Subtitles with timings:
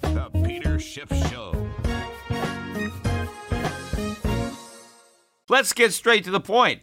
[0.00, 1.70] The Peter Schiff Show.
[5.48, 6.82] Let's get straight to the point.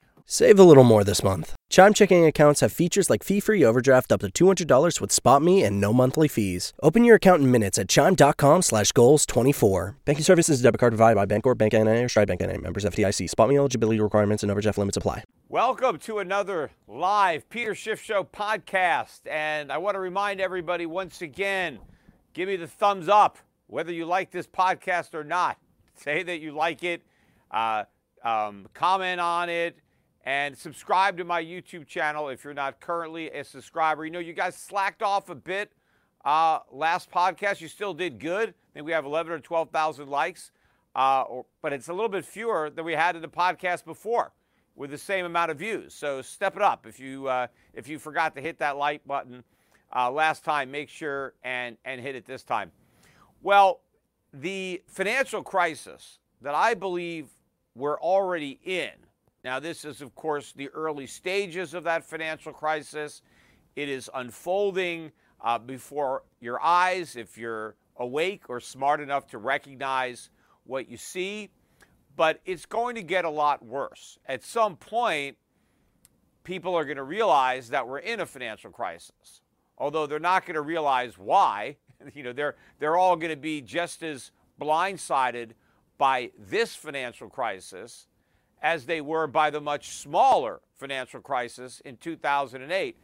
[0.33, 1.57] Save a little more this month.
[1.69, 5.91] Chime checking accounts have features like fee-free overdraft up to $200 with SpotMe and no
[5.91, 6.71] monthly fees.
[6.81, 9.97] Open your account in minutes at chime.com slash goals 24.
[10.05, 12.57] Banking services debit card provided by Bancorp, Bank NA, or Stride Bank NA.
[12.59, 13.29] Members FDIC.
[13.29, 15.25] SpotMe eligibility requirements and overdraft limits apply.
[15.49, 19.19] Welcome to another live Peter Schiff Show podcast.
[19.29, 21.77] And I want to remind everybody once again,
[22.31, 25.57] give me the thumbs up, whether you like this podcast or not.
[25.95, 27.01] Say that you like it,
[27.51, 27.83] uh,
[28.23, 29.75] um, comment on it,
[30.23, 34.05] and subscribe to my YouTube channel if you're not currently a subscriber.
[34.05, 35.71] You know, you guys slacked off a bit
[36.25, 37.61] uh, last podcast.
[37.61, 38.49] You still did good.
[38.49, 40.51] I think we have 11 or 12,000 likes,
[40.95, 44.31] uh, or, but it's a little bit fewer than we had in the podcast before
[44.75, 45.93] with the same amount of views.
[45.93, 46.85] So step it up.
[46.85, 49.43] If you uh, if you forgot to hit that like button
[49.95, 52.71] uh, last time, make sure and and hit it this time.
[53.41, 53.81] Well,
[54.33, 57.27] the financial crisis that I believe
[57.75, 58.91] we're already in
[59.43, 63.23] now, this is, of course, the early stages of that financial crisis.
[63.75, 65.11] It is unfolding
[65.43, 70.29] uh, before your eyes if you're awake or smart enough to recognize
[70.65, 71.49] what you see.
[72.15, 74.19] But it's going to get a lot worse.
[74.27, 75.37] At some point,
[76.43, 79.41] people are going to realize that we're in a financial crisis.
[79.77, 81.77] Although they're not going to realize why,
[82.13, 85.51] you know, they're they're all going to be just as blindsided
[85.97, 88.07] by this financial crisis
[88.61, 92.97] as they were by the much smaller financial crisis in 2008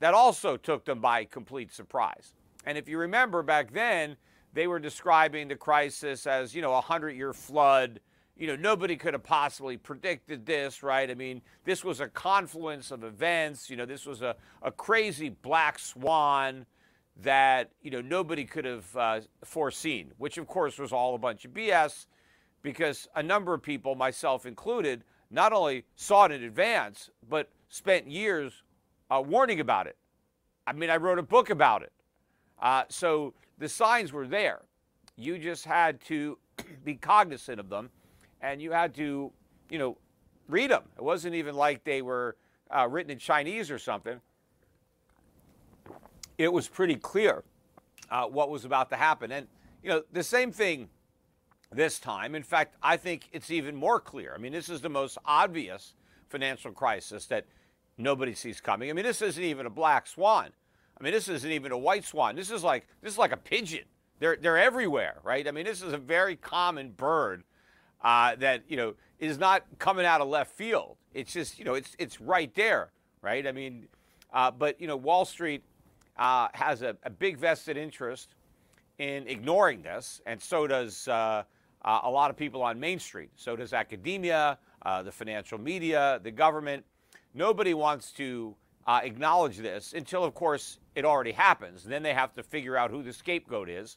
[0.00, 2.34] that also took them by complete surprise.
[2.66, 4.16] And if you remember back then,
[4.52, 8.00] they were describing the crisis as, you know, a 100-year flood.
[8.36, 11.08] You know, nobody could have possibly predicted this, right?
[11.08, 13.70] I mean, this was a confluence of events.
[13.70, 16.66] You know, this was a, a crazy black swan
[17.22, 21.44] that, you know, nobody could have uh, foreseen, which of course was all a bunch
[21.44, 22.06] of BS
[22.62, 28.08] because a number of people, myself included, not only saw it in advance, but spent
[28.08, 28.62] years
[29.10, 29.96] uh, warning about it.
[30.66, 31.92] I mean, I wrote a book about it.
[32.60, 34.62] Uh, so the signs were there.
[35.16, 36.38] You just had to
[36.84, 37.90] be cognizant of them
[38.40, 39.32] and you had to,
[39.70, 39.96] you know,
[40.48, 40.82] read them.
[40.96, 42.36] It wasn't even like they were
[42.70, 44.20] uh, written in Chinese or something.
[46.38, 47.44] It was pretty clear
[48.10, 49.32] uh, what was about to happen.
[49.32, 49.46] And,
[49.82, 50.88] you know, the same thing
[51.74, 52.34] this time.
[52.34, 54.32] In fact, I think it's even more clear.
[54.34, 55.94] I mean, this is the most obvious
[56.28, 57.46] financial crisis that
[57.98, 58.90] nobody sees coming.
[58.90, 60.50] I mean, this isn't even a black swan.
[60.98, 62.36] I mean, this isn't even a white swan.
[62.36, 63.84] This is like this is like a pigeon.
[64.18, 65.46] They're they're everywhere, right?
[65.46, 67.44] I mean, this is a very common bird
[68.02, 70.96] uh, that you know is not coming out of left field.
[71.14, 73.46] It's just you know it's it's right there, right?
[73.46, 73.88] I mean,
[74.32, 75.64] uh, but you know Wall Street
[76.16, 78.34] uh, has a, a, big vested interest
[78.98, 81.08] in ignoring this, and so does
[81.84, 83.30] uh, a lot of people on Main Street.
[83.36, 86.84] So does academia, uh, the financial media, the government.
[87.34, 88.54] Nobody wants to
[88.86, 91.84] uh, acknowledge this until, of course, it already happens.
[91.84, 93.96] Then they have to figure out who the scapegoat is.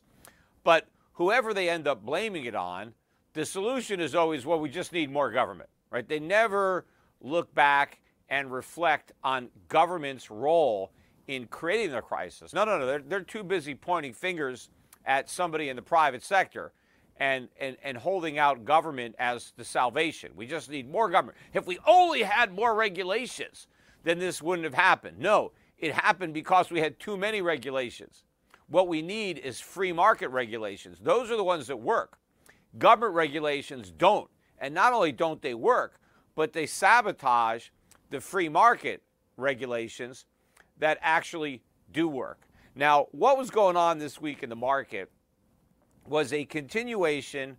[0.63, 2.93] But whoever they end up blaming it on,
[3.33, 6.07] the solution is always, well, we just need more government, right?
[6.07, 6.85] They never
[7.21, 7.99] look back
[8.29, 10.91] and reflect on government's role
[11.27, 12.53] in creating the crisis.
[12.53, 12.85] No, no, no.
[12.85, 14.69] They're, they're too busy pointing fingers
[15.05, 16.71] at somebody in the private sector
[17.17, 20.31] and, and, and holding out government as the salvation.
[20.35, 21.37] We just need more government.
[21.53, 23.67] If we only had more regulations,
[24.03, 25.19] then this wouldn't have happened.
[25.19, 28.23] No, it happened because we had too many regulations.
[28.67, 30.97] What we need is free market regulations.
[31.01, 32.17] Those are the ones that work.
[32.77, 34.29] Government regulations don't.
[34.59, 35.99] And not only don't they work,
[36.35, 37.69] but they sabotage
[38.09, 39.03] the free market
[39.37, 40.25] regulations
[40.79, 42.47] that actually do work.
[42.75, 45.09] Now, what was going on this week in the market
[46.07, 47.57] was a continuation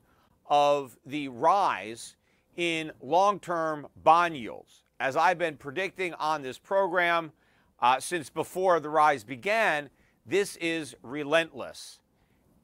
[0.48, 2.16] of the rise
[2.56, 4.82] in long term bond yields.
[4.98, 7.32] As I've been predicting on this program
[7.80, 9.90] uh, since before the rise began,
[10.24, 12.00] this is relentless.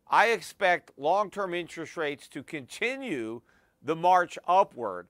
[0.09, 3.41] I expect long term interest rates to continue
[3.81, 5.07] the march upward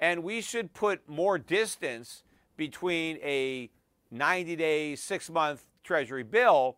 [0.00, 2.22] and we should put more distance
[2.56, 3.70] between a
[4.10, 6.76] 90 day, six month Treasury bill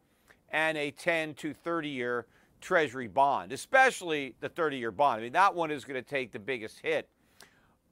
[0.50, 2.26] and a 10 to 30 year
[2.60, 5.20] Treasury bond, especially the 30 year bond.
[5.20, 7.08] I mean, that one is going to take the biggest hit.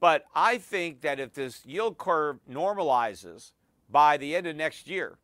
[0.01, 3.53] But I think that if this yield curve normalizes
[3.91, 5.19] by the end of next year,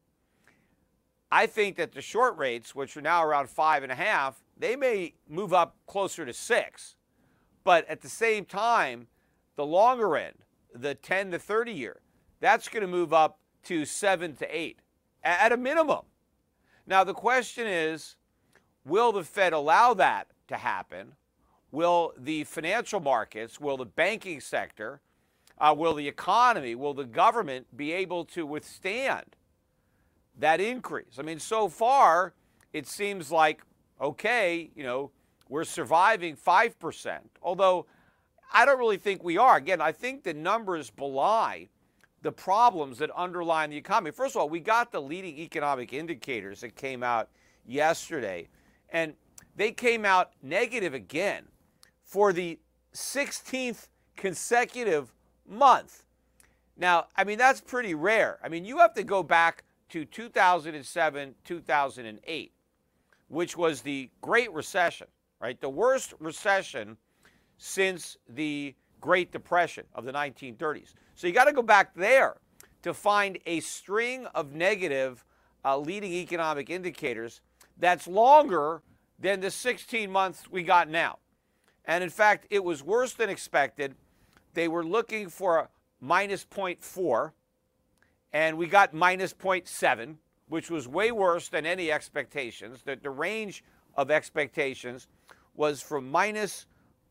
[1.31, 4.77] I think that the short rates, which are now around five and a half, they
[4.77, 6.97] may move up closer to six.
[7.65, 9.09] But at the same time,
[9.57, 10.37] the longer end,
[10.75, 12.01] the 10 to 30 year,
[12.41, 14.79] that's going to move up to 7 to 8
[15.23, 16.03] at a minimum.
[16.87, 18.17] Now, the question is
[18.85, 21.15] will the Fed allow that to happen?
[21.71, 25.01] Will the financial markets, will the banking sector,
[25.59, 29.37] uh, will the economy, will the government be able to withstand
[30.39, 31.19] that increase?
[31.19, 32.35] I mean, so far,
[32.73, 33.63] it seems like,
[34.01, 35.11] okay, you know,
[35.49, 37.19] we're surviving 5%.
[37.43, 37.87] Although
[38.53, 39.57] I don't really think we are.
[39.57, 41.69] Again, I think the numbers belie
[42.23, 44.11] the problems that underlie the economy.
[44.11, 47.29] First of all, we got the leading economic indicators that came out
[47.67, 48.49] yesterday,
[48.89, 49.13] and
[49.57, 51.45] they came out negative again
[52.03, 52.59] for the
[52.95, 55.13] 16th consecutive
[55.47, 56.05] month.
[56.77, 58.39] Now, I mean, that's pretty rare.
[58.43, 62.53] I mean, you have to go back to 2007, 2008,
[63.29, 65.07] which was the Great Recession,
[65.41, 65.61] right?
[65.61, 66.97] The worst recession
[67.59, 70.95] since the Great Depression of the 1930s.
[71.15, 72.37] So you got to go back there
[72.83, 75.25] to find a string of negative
[75.65, 77.41] uh, leading economic indicators
[77.79, 78.83] that's longer
[79.19, 81.19] than the 16 months we got now.
[81.85, 83.95] And in fact, it was worse than expected.
[84.55, 85.69] They were looking for a
[86.01, 87.33] minus 0.4,
[88.35, 90.17] and we got minus 0.7,
[90.49, 92.83] which was way worse than any expectations.
[92.85, 93.65] The, the range
[93.97, 95.07] of expectations
[95.55, 96.67] was from minus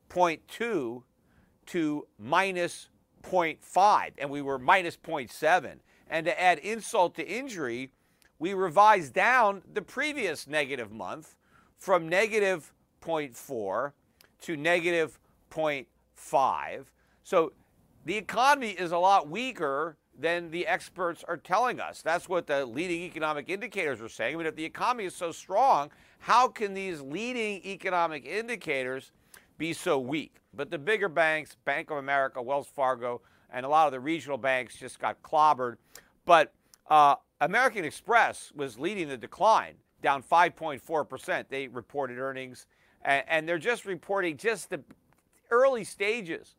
[0.09, 1.01] 0.2
[1.65, 2.89] to minus
[3.23, 5.77] 0.5, and we were minus 0.7.
[6.09, 7.91] And to add insult to injury,
[8.37, 11.37] we revised down the previous negative month
[11.77, 13.93] from negative 0.4
[14.41, 15.17] to negative
[15.49, 16.85] 0.5.
[17.23, 17.53] So
[18.03, 22.01] the economy is a lot weaker than the experts are telling us.
[22.01, 24.35] That's what the leading economic indicators are saying.
[24.35, 25.89] I mean, if the economy is so strong,
[26.19, 29.11] how can these leading economic indicators
[29.57, 30.35] be so weak.
[30.53, 34.37] But the bigger banks, Bank of America, Wells Fargo, and a lot of the regional
[34.37, 35.77] banks just got clobbered.
[36.25, 36.53] But
[36.89, 41.45] uh, American Express was leading the decline, down 5.4%.
[41.49, 42.65] They reported earnings,
[43.03, 44.81] and, and they're just reporting just the
[45.49, 46.55] early stages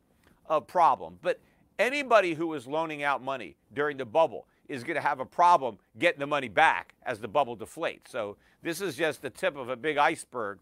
[0.47, 1.19] of problem.
[1.21, 1.39] But
[1.79, 5.77] anybody who was loaning out money during the bubble, is going to have a problem
[5.99, 8.07] getting the money back as the bubble deflates.
[8.09, 10.59] So this is just the tip of a big iceberg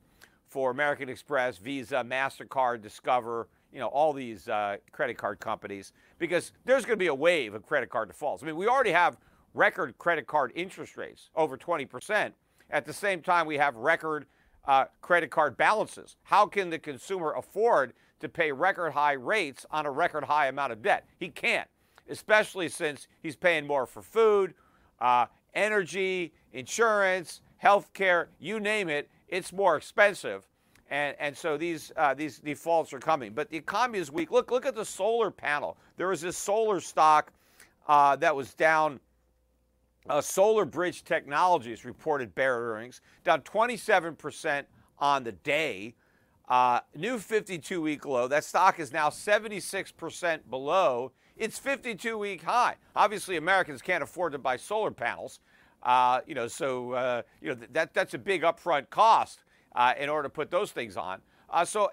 [0.47, 6.51] for American Express, Visa, MasterCard, Discover, you know, all these uh, credit card companies, because
[6.65, 8.43] there's going to be a wave of credit card defaults.
[8.43, 9.17] I mean, we already have
[9.53, 12.33] record credit card interest rates over 20%.
[12.69, 14.25] At the same time, we have record
[14.65, 16.15] uh, credit card balances.
[16.23, 17.93] How can the consumer afford
[18.23, 21.05] to pay record high rates on a record high amount of debt?
[21.19, 21.67] He can't,
[22.09, 24.53] especially since he's paying more for food,
[24.99, 30.47] uh, energy, insurance, health care, you name it, it's more expensive.
[30.89, 33.33] And, and so these, uh, these defaults are coming.
[33.33, 34.31] But the economy is weak.
[34.31, 35.77] Look, look at the solar panel.
[35.97, 37.31] There was this solar stock
[37.87, 38.99] uh, that was down.
[40.09, 44.65] Uh, SolarEdge Technologies reported bear earnings, down 27%
[44.99, 45.95] on the day.
[46.47, 48.27] Uh, new 52 week low.
[48.27, 52.75] That stock is now 76% below its 52 week high.
[52.95, 55.39] Obviously, Americans can't afford to buy solar panels.
[55.81, 59.43] Uh, you know, so uh, you know that that's a big upfront cost
[59.75, 61.21] uh, in order to put those things on.
[61.49, 61.89] Uh, so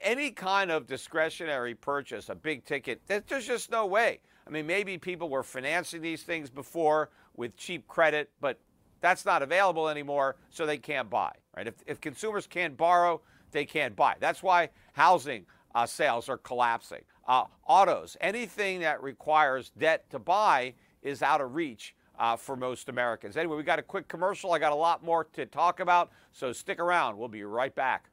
[0.00, 4.20] any kind of discretionary purchase, a big ticket, there's just no way.
[4.46, 8.58] I mean, maybe people were financing these things before with cheap credit, but
[9.00, 11.32] that's not available anymore, so they can't buy.
[11.56, 11.66] Right?
[11.66, 13.20] If, if consumers can't borrow,
[13.52, 14.16] they can't buy.
[14.18, 17.02] That's why housing uh, sales are collapsing.
[17.26, 22.88] Uh, autos, anything that requires debt to buy, is out of reach uh, for most
[22.88, 23.36] Americans.
[23.36, 24.52] Anyway, we got a quick commercial.
[24.52, 27.16] I got a lot more to talk about, so stick around.
[27.16, 28.08] We'll be right back.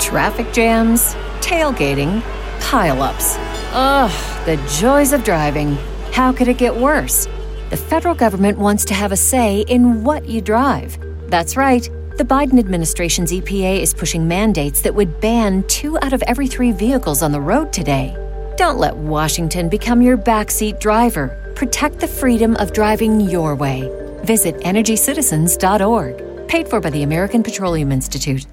[0.00, 2.20] Traffic jams, tailgating,
[2.60, 3.36] pileups.
[3.72, 5.76] Ugh, the joys of driving.
[6.12, 7.26] How could it get worse?
[7.70, 10.98] The federal government wants to have a say in what you drive.
[11.30, 11.88] That's right.
[12.18, 16.70] The Biden administration's EPA is pushing mandates that would ban two out of every three
[16.70, 18.14] vehicles on the road today.
[18.58, 21.52] Don't let Washington become your backseat driver.
[21.56, 23.90] Protect the freedom of driving your way.
[24.24, 26.48] Visit EnergyCitizens.org.
[26.48, 28.46] Paid for by the American Petroleum Institute.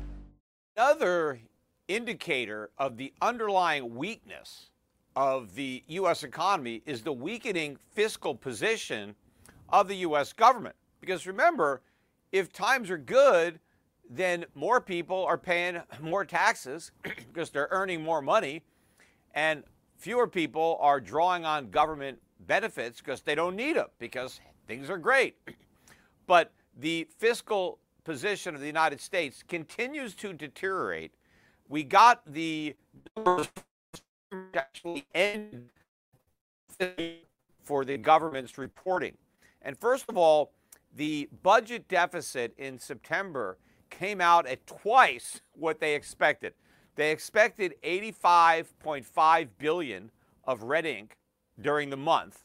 [0.78, 1.42] Another
[1.90, 4.70] indicator of the underlying weakness
[5.18, 6.24] of the U.S.
[6.24, 9.16] economy is the weakening fiscal position
[9.68, 10.32] of the U.S.
[10.32, 10.78] government.
[11.02, 11.82] Because remember,
[12.32, 13.60] if times are good,
[14.10, 18.64] then more people are paying more taxes because they're earning more money,
[19.34, 19.64] and
[19.96, 24.98] fewer people are drawing on government benefits because they don't need them because things are
[24.98, 25.36] great.
[26.28, 31.12] But the fiscal position of the United States continues to deteriorate.
[31.68, 32.76] We got the
[34.54, 35.70] actually end
[37.64, 39.18] for the government's reporting.
[39.62, 40.52] And first of all,
[40.96, 46.54] the budget deficit in September came out at twice what they expected.
[46.96, 50.12] They expected 85.5 billion
[50.44, 51.18] of red ink
[51.62, 52.44] during the month.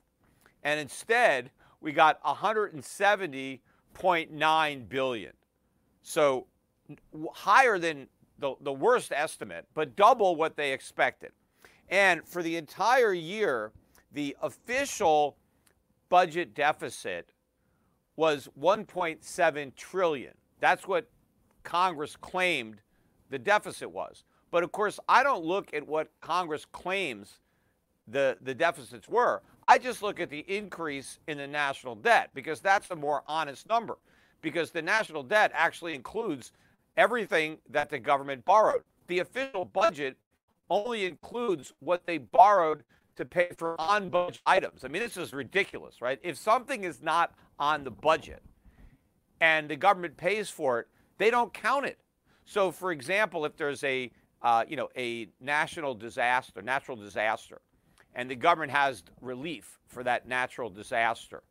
[0.63, 5.33] And instead, we got 170.9 billion.
[6.03, 6.47] So
[7.33, 8.09] higher than
[8.39, 11.33] the, the worst estimate, but double what they expected.
[11.89, 13.73] And for the entire year,
[14.13, 15.37] the official
[16.09, 17.34] budget deficit
[18.17, 20.33] was 1.7 trillion.
[20.61, 21.09] That's what
[21.63, 22.81] Congress claimed
[23.31, 24.25] the deficit was.
[24.51, 27.41] But of course, I don't look at what Congress claims
[28.07, 29.43] the, the deficits were.
[29.67, 33.69] I just look at the increase in the national debt because that's a more honest
[33.69, 33.97] number.
[34.43, 36.53] Because the national debt actually includes
[36.97, 38.83] everything that the government borrowed.
[39.07, 40.17] The official budget
[40.71, 42.85] only includes what they borrowed
[43.17, 44.85] to pay for on budget items.
[44.85, 46.19] I mean, this is ridiculous, right?
[46.23, 48.43] If something is not on the budget
[49.41, 51.99] and the government pays for it, they don't count it.
[52.45, 54.11] So, for example, if there's a
[54.43, 57.61] uh, you know a national disaster, natural disaster,
[58.15, 61.43] and the government has relief for that natural disaster.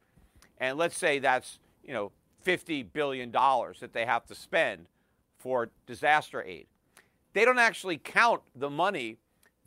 [0.60, 2.12] And let's say that's, you know,
[2.46, 4.88] $50 billion that they have to spend
[5.38, 6.68] for disaster aid.
[7.34, 9.18] They don't actually count the money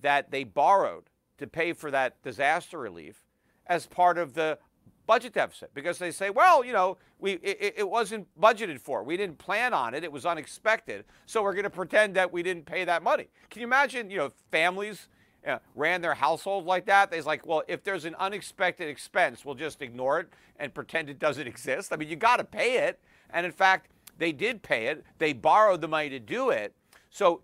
[0.01, 1.05] that they borrowed
[1.39, 3.23] to pay for that disaster relief
[3.67, 4.59] as part of the
[5.07, 9.03] budget deficit because they say, well, you know, we it, it, wasn't budgeted for.
[9.03, 10.05] We didn't plan on it.
[10.05, 11.05] It was unexpected.
[11.27, 13.29] So we're going to pretend that we didn't pay that money.
[13.51, 15.09] Can you imagine, you know, families
[15.47, 19.55] uh, ran their household like that, they's like, well, if there's an unexpected expense, we'll
[19.55, 20.29] just ignore it
[20.59, 21.93] and pretend it doesn't exist.
[21.93, 22.99] I mean, you got to pay it.
[23.31, 25.05] And in fact, they did pay it.
[25.19, 26.75] They borrowed the money to do it.
[27.11, 27.43] So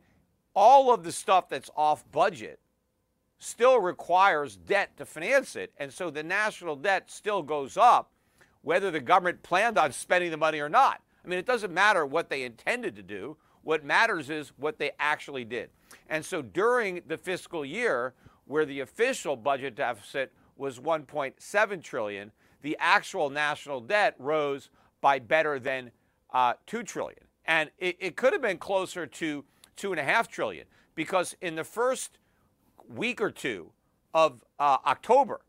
[0.55, 2.59] all of the stuff that's off budget
[3.43, 5.73] still requires debt to finance it.
[5.79, 8.13] And so the national debt still goes up
[8.63, 11.03] whether the government planned on spending the money or not.
[11.25, 13.37] I mean, it doesn't matter what they intended to do.
[13.63, 15.71] What matters is what they actually did.
[16.09, 18.15] And so during the fiscal year,
[18.47, 22.31] where the official budget deficit was 1.7 trillion,
[22.63, 24.71] the actual national debt rose
[25.01, 25.91] by better than
[26.33, 29.45] uh, two trillion, and it, it could have been closer to
[29.77, 32.19] two and a half trillion because in the first
[32.95, 33.71] week or two
[34.15, 35.41] of uh, October,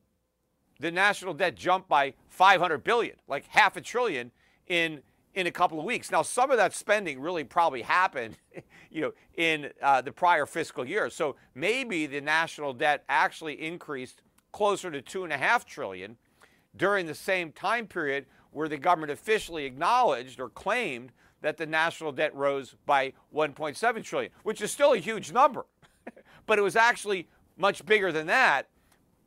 [0.80, 4.32] the national debt jumped by 500 billion, like half a trillion
[4.68, 5.02] in
[5.36, 6.12] in a couple of weeks.
[6.12, 8.38] Now, some of that spending really probably happened,
[8.92, 11.10] you know, in uh, the prior fiscal year.
[11.10, 14.22] So maybe the national debt actually increased
[14.52, 16.18] closer to two and a half trillion
[16.76, 22.12] during the same time period where the government officially acknowledged or claimed that the national
[22.12, 25.66] debt rose by 1.7 trillion, which is still a huge number.
[26.46, 28.67] but it was actually much bigger than that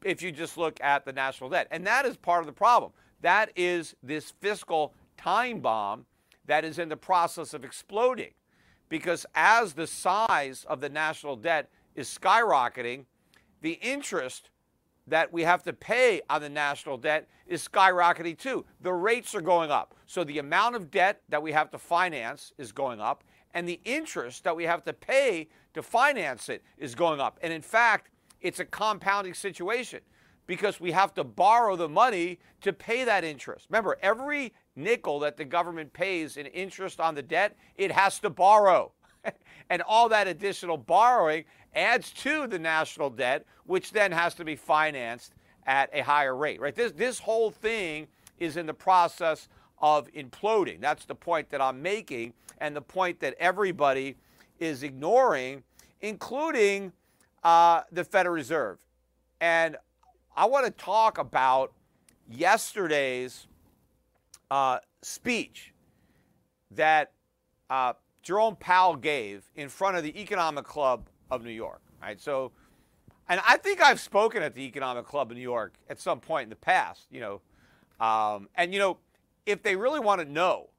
[0.04, 1.68] if you just look at the national debt.
[1.71, 2.92] And that is part of the problem.
[3.23, 6.06] That is this fiscal time bomb
[6.47, 8.33] that is in the process of exploding.
[8.88, 13.04] Because as the size of the national debt is skyrocketing,
[13.62, 14.50] the interest
[15.09, 18.64] that we have to pay on the national debt is skyrocketing too.
[18.80, 19.95] The rates are going up.
[20.06, 23.80] So the amount of debt that we have to finance is going up, and the
[23.85, 27.38] interest that we have to pay to finance it is going up.
[27.42, 30.00] And in fact, it's a compounding situation
[30.47, 33.66] because we have to borrow the money to pay that interest.
[33.69, 38.31] Remember, every nickel that the government pays in interest on the debt, it has to
[38.31, 38.93] borrow.
[39.71, 44.57] and all that additional borrowing adds to the national debt, which then has to be
[44.57, 45.35] financed
[45.66, 46.75] at a higher rate, right?
[46.75, 48.07] This, this whole thing
[48.38, 50.81] is in the process of imploding.
[50.81, 54.16] That's the point that I'm making, and the point that everybody
[54.59, 55.64] is ignoring,
[56.00, 56.93] including
[57.47, 58.79] uh, the Federal Reserve.
[59.41, 59.76] And
[60.37, 61.73] I want to talk about
[62.29, 63.47] yesterday's
[64.50, 65.73] uh, speech
[66.73, 67.12] that
[67.71, 71.81] uh, Jerome Powell gave in front of the Economic Club of New York.
[72.03, 72.50] Right, so,
[73.29, 76.45] and I think I've spoken at the Economic Club of New York at some point
[76.45, 77.07] in the past.
[77.12, 78.99] You know, um, and you know,
[79.47, 80.71] if they really want to know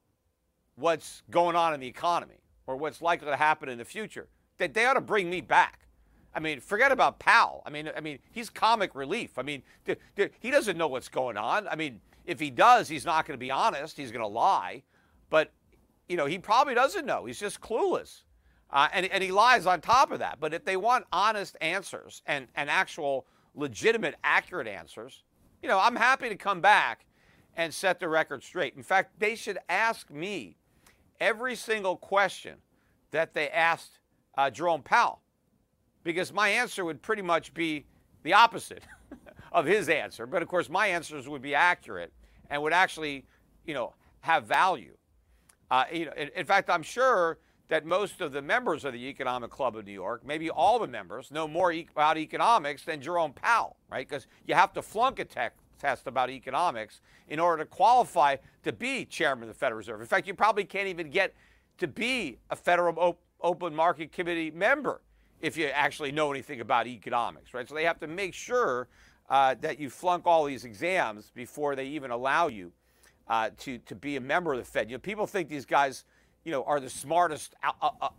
[0.76, 4.74] what's going on in the economy or what's likely to happen in the future, that
[4.74, 5.87] they ought to bring me back.
[6.34, 7.62] I mean, forget about Powell.
[7.66, 9.38] I mean, I mean, he's comic relief.
[9.38, 11.66] I mean, th- th- he doesn't know what's going on.
[11.68, 13.96] I mean, if he does, he's not going to be honest.
[13.96, 14.82] He's going to lie.
[15.30, 15.52] But,
[16.08, 17.24] you know, he probably doesn't know.
[17.24, 18.22] He's just clueless.
[18.70, 20.38] Uh, and, and he lies on top of that.
[20.38, 25.24] But if they want honest answers and, and actual legitimate, accurate answers,
[25.62, 27.06] you know, I'm happy to come back
[27.56, 28.76] and set the record straight.
[28.76, 30.56] In fact, they should ask me
[31.18, 32.58] every single question
[33.10, 33.98] that they asked
[34.36, 35.22] uh, Jerome Powell
[36.08, 37.84] because my answer would pretty much be
[38.22, 38.82] the opposite
[39.52, 40.26] of his answer.
[40.26, 42.14] But of course, my answers would be accurate
[42.48, 43.26] and would actually,
[43.66, 44.96] you know, have value.
[45.70, 47.36] Uh, you know, in, in, fact, I'm sure
[47.68, 50.86] that most of the members of the Economic Club of New York, maybe all the
[50.86, 54.08] members, know more e- about economics than Jerome Powell, right?
[54.08, 58.72] Because you have to flunk a tech test about economics in order to qualify to
[58.72, 60.00] be chairman of the Federal Reserve.
[60.00, 61.34] In fact, you probably can't even get
[61.76, 65.02] to be a Federal Op- Open Market Committee member
[65.40, 67.68] if you actually know anything about economics, right?
[67.68, 68.88] So they have to make sure
[69.28, 72.72] uh, that you flunk all these exams before they even allow you
[73.28, 74.90] uh, to, to be a member of the Fed.
[74.90, 76.04] You know, people think these guys,
[76.44, 77.54] you know, are the smartest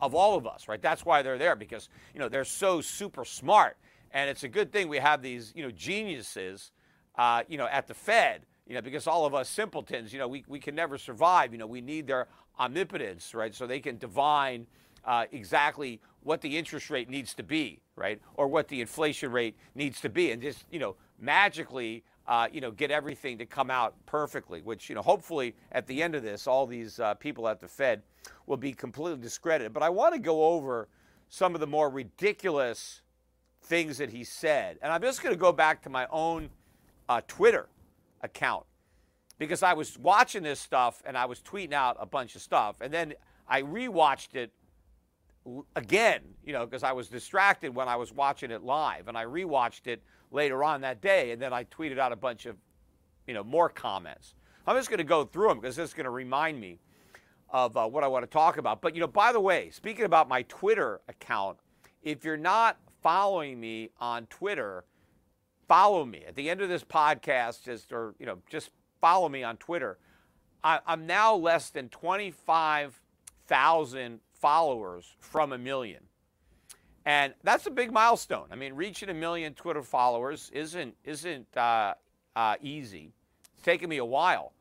[0.01, 0.81] of all of us, right?
[0.81, 3.77] That's why they're there because, you know, they're so super smart.
[4.11, 6.71] And it's a good thing we have these, you know, geniuses,
[7.17, 10.27] uh, you know, at the Fed, you know, because all of us simpletons, you know,
[10.27, 11.51] we, we can never survive.
[11.51, 12.27] You know, we need their
[12.59, 13.53] omnipotence, right?
[13.53, 14.67] So they can divine
[15.05, 18.19] uh, exactly what the interest rate needs to be, right?
[18.35, 22.61] Or what the inflation rate needs to be, and just you know magically, uh, you
[22.61, 24.61] know, get everything to come out perfectly.
[24.61, 27.67] Which you know, hopefully, at the end of this, all these uh, people at the
[27.67, 28.03] Fed
[28.45, 29.73] will be completely discredited.
[29.73, 30.87] But I want to go over
[31.29, 33.01] some of the more ridiculous
[33.61, 36.49] things that he said, and I'm just going to go back to my own
[37.07, 37.67] uh, Twitter
[38.21, 38.65] account
[39.37, 42.81] because I was watching this stuff and I was tweeting out a bunch of stuff,
[42.81, 43.13] and then
[43.47, 44.51] I rewatched it
[45.75, 49.25] again, you know, because I was distracted when I was watching it live, and I
[49.25, 52.55] rewatched it later on that day, and then I tweeted out a bunch of,
[53.27, 54.35] you know, more comments.
[54.67, 56.79] I'm just going to go through them because this is going to remind me
[57.49, 58.81] of uh, what I want to talk about.
[58.81, 61.57] But you know, by the way, speaking about my Twitter account,
[62.03, 64.85] if you're not following me on Twitter,
[65.67, 67.63] follow me at the end of this podcast.
[67.63, 68.69] Just or you know, just
[69.01, 69.97] follow me on Twitter.
[70.63, 76.03] I, I'm now less than 25,000 followers from a million.
[77.05, 78.47] And that's a big milestone.
[78.51, 81.93] I mean, reaching a million Twitter followers isn't, isn't uh,
[82.35, 83.13] uh, easy.
[83.53, 84.53] It's taken me a while.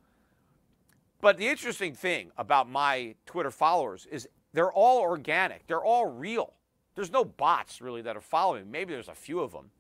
[1.21, 6.55] But the interesting thing about my Twitter followers is they're all organic, they're all real.
[6.95, 8.71] There's no bots really that are following.
[8.71, 9.71] Maybe there's a few of them.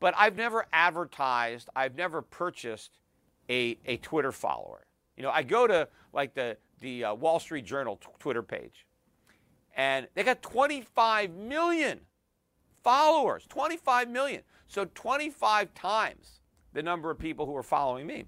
[0.00, 2.98] But I've never advertised, I've never purchased
[3.48, 4.86] a, a Twitter follower.
[5.16, 8.86] You know, I go to like the, the uh, Wall Street Journal t- Twitter page,
[9.76, 12.00] and they got 25 million
[12.82, 13.46] followers.
[13.48, 14.42] 25 million.
[14.66, 16.40] So 25 times
[16.72, 18.24] the number of people who are following me.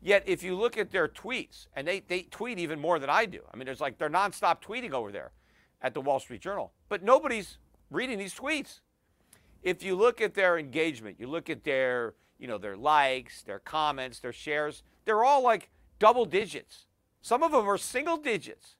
[0.00, 3.26] Yet, if you look at their tweets, and they, they tweet even more than I
[3.26, 3.40] do.
[3.52, 5.32] I mean, there's like they're nonstop tweeting over there
[5.82, 7.58] at the Wall Street Journal, but nobody's
[7.90, 8.80] reading these tweets.
[9.62, 13.58] If you look at their engagement, you look at their, you know, their likes, their
[13.58, 16.86] comments, their shares, they're all like double digits.
[17.20, 18.76] Some of them are single digits.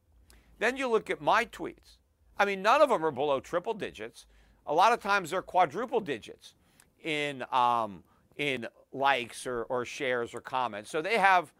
[0.58, 1.98] Then you look at my tweets.
[2.38, 4.26] I mean, none of them are below triple digits.
[4.66, 6.54] A lot of times they're quadruple digits
[7.02, 8.02] in um,
[8.36, 10.90] in likes or, or shares or comments.
[10.90, 11.52] So they have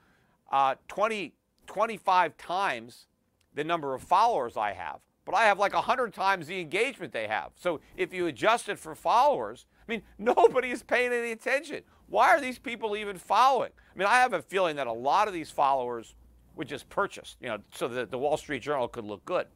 [0.50, 1.34] uh, 20,
[1.66, 3.06] 25 times
[3.54, 7.26] the number of followers I have, but I have like 100 times the engagement they
[7.26, 7.50] have.
[7.56, 11.82] So if you adjust it for followers, I mean, nobody is paying any attention.
[12.06, 13.70] Why are these people even following?
[13.94, 16.14] I mean, I have a feeling that a lot of these followers
[16.58, 19.46] were is purchased, you know, so that the Wall Street Journal could look good.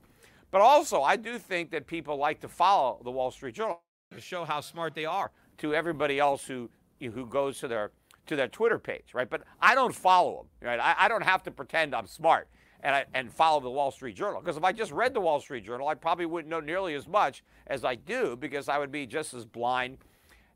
[0.50, 3.80] But also, I do think that people like to follow the Wall Street Journal
[4.12, 7.90] to show how smart they are to everybody else who who goes to their
[8.26, 9.28] to their Twitter page, right?
[9.28, 10.78] But I don't follow them, right?
[10.80, 12.48] I, I don't have to pretend I'm smart
[12.82, 15.40] and I, and follow the Wall Street Journal because if I just read the Wall
[15.40, 18.92] Street Journal, I probably wouldn't know nearly as much as I do because I would
[18.92, 19.98] be just as blind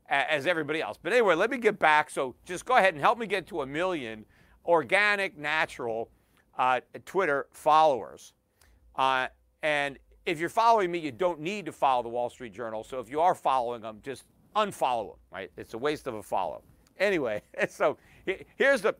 [0.09, 0.97] as everybody else.
[1.01, 2.09] But anyway, let me get back.
[2.09, 4.25] So just go ahead and help me get to a million
[4.65, 6.09] organic, natural
[6.57, 8.33] uh, Twitter followers.
[8.95, 9.27] Uh,
[9.61, 12.83] and if you're following me, you don't need to follow the Wall Street Journal.
[12.83, 14.23] So if you are following them, just
[14.55, 15.51] unfollow them, right?
[15.55, 16.63] It's a waste of a follow.
[16.99, 17.97] Anyway, so
[18.55, 18.95] here's the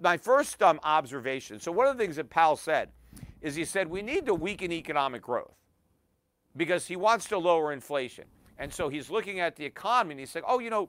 [0.00, 1.58] my first um, observation.
[1.58, 2.90] So one of the things that Powell said
[3.40, 5.56] is he said we need to weaken economic growth
[6.56, 8.24] because he wants to lower inflation.
[8.58, 10.88] And so he's looking at the economy and he's saying, oh, you know,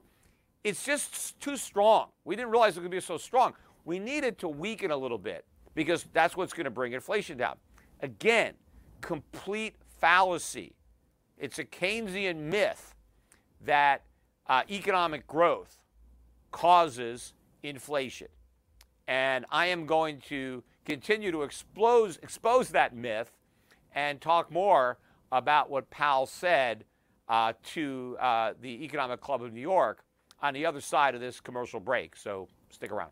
[0.63, 2.09] it's just too strong.
[2.23, 3.53] We didn't realize it to be so strong.
[3.83, 7.37] We need it to weaken a little bit because that's what's going to bring inflation
[7.37, 7.57] down.
[8.01, 8.53] Again,
[9.01, 10.73] complete fallacy.
[11.37, 12.95] It's a Keynesian myth
[13.65, 14.03] that
[14.47, 15.79] uh, economic growth
[16.51, 17.33] causes
[17.63, 18.27] inflation.
[19.07, 23.31] And I am going to continue to expose, expose that myth
[23.95, 24.97] and talk more
[25.31, 26.85] about what Powell said
[27.27, 30.03] uh, to uh, the Economic Club of New York
[30.41, 32.15] on the other side of this commercial break.
[32.15, 33.11] So stick around.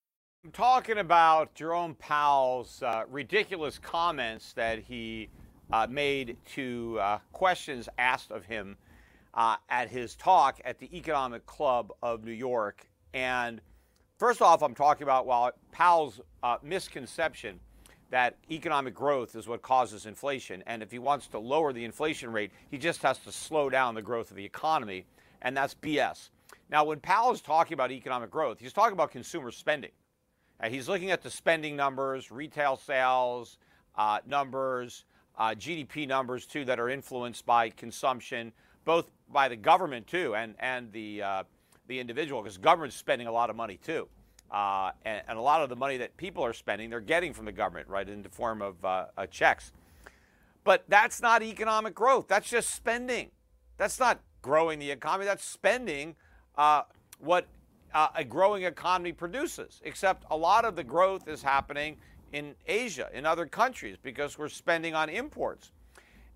[0.43, 5.29] I'm talking about Jerome Powell's uh, ridiculous comments that he
[5.71, 8.75] uh, made to uh, questions asked of him
[9.35, 12.89] uh, at his talk at the Economic Club of New York.
[13.13, 13.61] And
[14.17, 17.59] first off, I'm talking about well, Powell's uh, misconception
[18.09, 20.63] that economic growth is what causes inflation.
[20.65, 23.93] And if he wants to lower the inflation rate, he just has to slow down
[23.93, 25.05] the growth of the economy.
[25.43, 26.31] And that's BS.
[26.71, 29.91] Now, when Powell is talking about economic growth, he's talking about consumer spending.
[30.61, 33.57] Uh, he's looking at the spending numbers, retail sales
[33.95, 35.05] uh, numbers,
[35.37, 38.51] uh, GDP numbers too that are influenced by consumption,
[38.85, 41.43] both by the government too and and the uh,
[41.87, 44.07] the individual, because government's spending a lot of money too,
[44.51, 47.45] uh, and, and, a lot of the money that people are spending, they're getting from
[47.45, 49.71] the government, right, in the form of uh, checks.
[50.63, 52.27] But that's not economic growth.
[52.27, 53.31] That's just spending.
[53.77, 55.25] That's not growing the economy.
[55.25, 56.15] That's spending
[57.19, 57.47] what
[57.93, 61.97] uh, a growing economy produces, except a lot of the growth is happening
[62.33, 65.71] in Asia, in other countries, because we're spending on imports.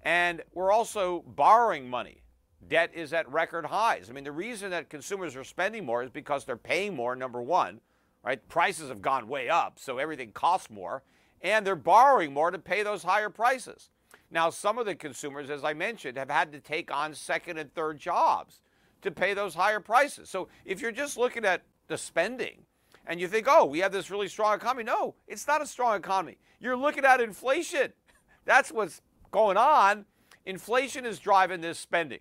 [0.04, 2.22] And we're also borrowing money.
[2.68, 4.10] Debt is at record highs.
[4.10, 7.42] I mean, the reason that consumers are spending more is because they're paying more, number
[7.42, 7.80] one,
[8.24, 8.46] right?
[8.50, 11.04] Prices have gone way up, so everything costs more.
[11.42, 13.90] And they're borrowing more to pay those higher prices.
[14.32, 17.74] Now, some of the consumers, as I mentioned, have had to take on second and
[17.74, 18.62] third jobs
[19.02, 20.30] to pay those higher prices.
[20.30, 22.64] So if you're just looking at the spending
[23.06, 25.96] and you think, oh, we have this really strong economy, no, it's not a strong
[25.98, 26.38] economy.
[26.60, 27.94] You're looking at inflation.
[28.46, 30.06] That's what's going on.
[30.46, 32.20] Inflation is driving this spending.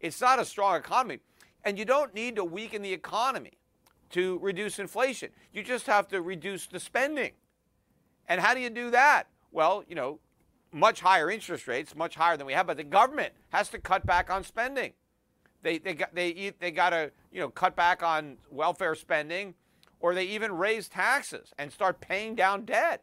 [0.00, 1.20] It's not a strong economy.
[1.64, 3.58] And you don't need to weaken the economy
[4.10, 5.30] to reduce inflation.
[5.52, 7.32] You just have to reduce the spending.
[8.28, 9.24] And how do you do that?
[9.50, 10.20] Well, you know,
[10.72, 14.06] much higher interest rates, much higher than we have, but the government has to cut
[14.06, 14.92] back on spending.
[15.62, 19.54] They, they got they eat they got to you know cut back on welfare spending,
[20.00, 23.02] or they even raise taxes and start paying down debt.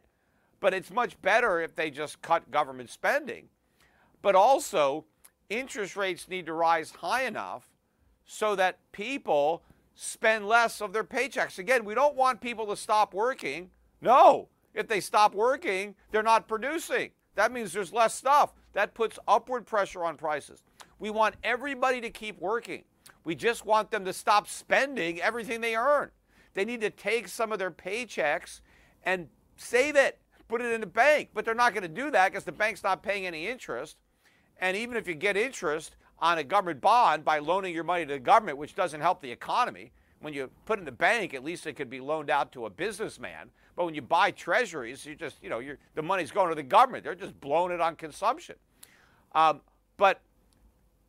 [0.60, 3.48] But it's much better if they just cut government spending.
[4.22, 5.04] But also,
[5.50, 7.68] interest rates need to rise high enough
[8.24, 9.62] so that people
[9.94, 11.58] spend less of their paychecks.
[11.58, 13.70] Again, we don't want people to stop working.
[14.00, 17.10] No, if they stop working, they're not producing.
[17.34, 18.52] That means there's less stuff.
[18.72, 20.62] That puts upward pressure on prices.
[20.98, 22.84] We want everybody to keep working.
[23.24, 26.10] We just want them to stop spending everything they earn.
[26.54, 28.60] They need to take some of their paychecks
[29.02, 31.30] and save it, put it in the bank.
[31.34, 33.96] But they're not going to do that because the bank's not paying any interest.
[34.58, 38.14] And even if you get interest on a government bond by loaning your money to
[38.14, 41.44] the government, which doesn't help the economy, when you put it in the bank, at
[41.44, 43.50] least it could be loaned out to a businessman.
[43.76, 45.60] But when you buy treasuries, you just, you know,
[45.94, 47.04] the money's going to the government.
[47.04, 48.56] They're just blowing it on consumption.
[49.34, 49.60] Um,
[49.98, 50.22] but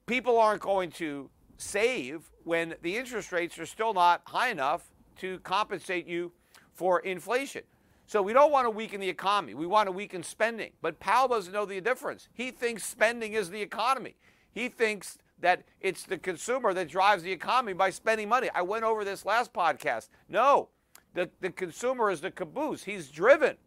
[0.08, 5.40] people aren't going to save when the interest rates are still not high enough to
[5.40, 6.32] compensate you
[6.74, 7.64] for inflation.
[8.06, 9.54] So we don't want to weaken the economy.
[9.54, 10.72] We want to weaken spending.
[10.82, 12.30] But Powell doesn't know the difference.
[12.34, 14.16] He thinks spending is the economy.
[14.54, 18.50] He thinks that it's the consumer that drives the economy by spending money.
[18.56, 20.08] I went over this last podcast.
[20.30, 20.70] No,
[21.16, 22.86] the, the consumer is the caboose.
[22.86, 23.58] He's driven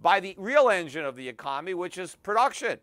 [0.00, 2.78] by the real engine of the economy, which is production.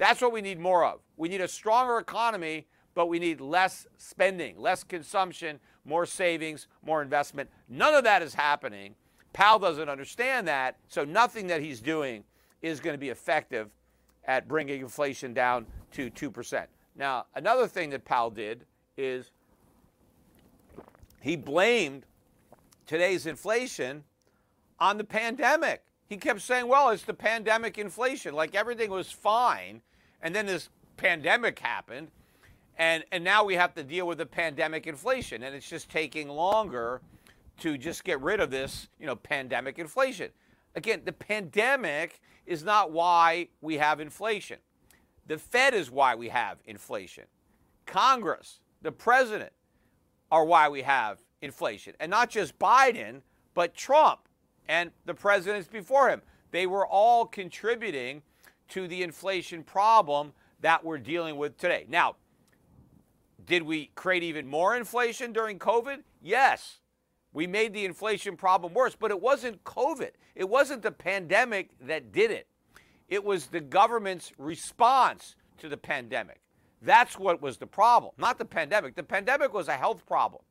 [0.00, 1.00] That's what we need more of.
[1.18, 7.02] We need a stronger economy, but we need less spending, less consumption, more savings, more
[7.02, 7.50] investment.
[7.68, 8.94] None of that is happening.
[9.34, 12.24] Powell doesn't understand that, so nothing that he's doing
[12.62, 13.68] is going to be effective
[14.24, 16.64] at bringing inflation down to 2%.
[16.96, 18.64] Now, another thing that Powell did
[18.96, 19.32] is
[21.20, 22.06] he blamed
[22.86, 24.04] today's inflation
[24.78, 25.82] on the pandemic.
[26.06, 29.82] He kept saying, well, it's the pandemic inflation, like everything was fine.
[30.22, 32.08] And then this pandemic happened,
[32.76, 36.28] and, and now we have to deal with the pandemic inflation, and it's just taking
[36.28, 37.00] longer
[37.60, 40.30] to just get rid of this, you know, pandemic inflation.
[40.74, 44.58] Again, the pandemic is not why we have inflation.
[45.26, 47.24] The Fed is why we have inflation.
[47.86, 49.52] Congress, the president
[50.30, 51.94] are why we have inflation.
[52.00, 53.22] And not just Biden,
[53.54, 54.20] but Trump
[54.68, 56.22] and the presidents before him.
[56.50, 58.22] They were all contributing
[58.70, 61.86] to the inflation problem that we're dealing with today.
[61.88, 62.16] Now,
[63.44, 66.02] did we create even more inflation during COVID?
[66.22, 66.78] Yes.
[67.32, 70.10] We made the inflation problem worse, but it wasn't COVID.
[70.34, 72.46] It wasn't the pandemic that did it.
[73.08, 76.40] It was the government's response to the pandemic.
[76.82, 78.94] That's what was the problem, not the pandemic.
[78.94, 80.42] The pandemic was a health problem.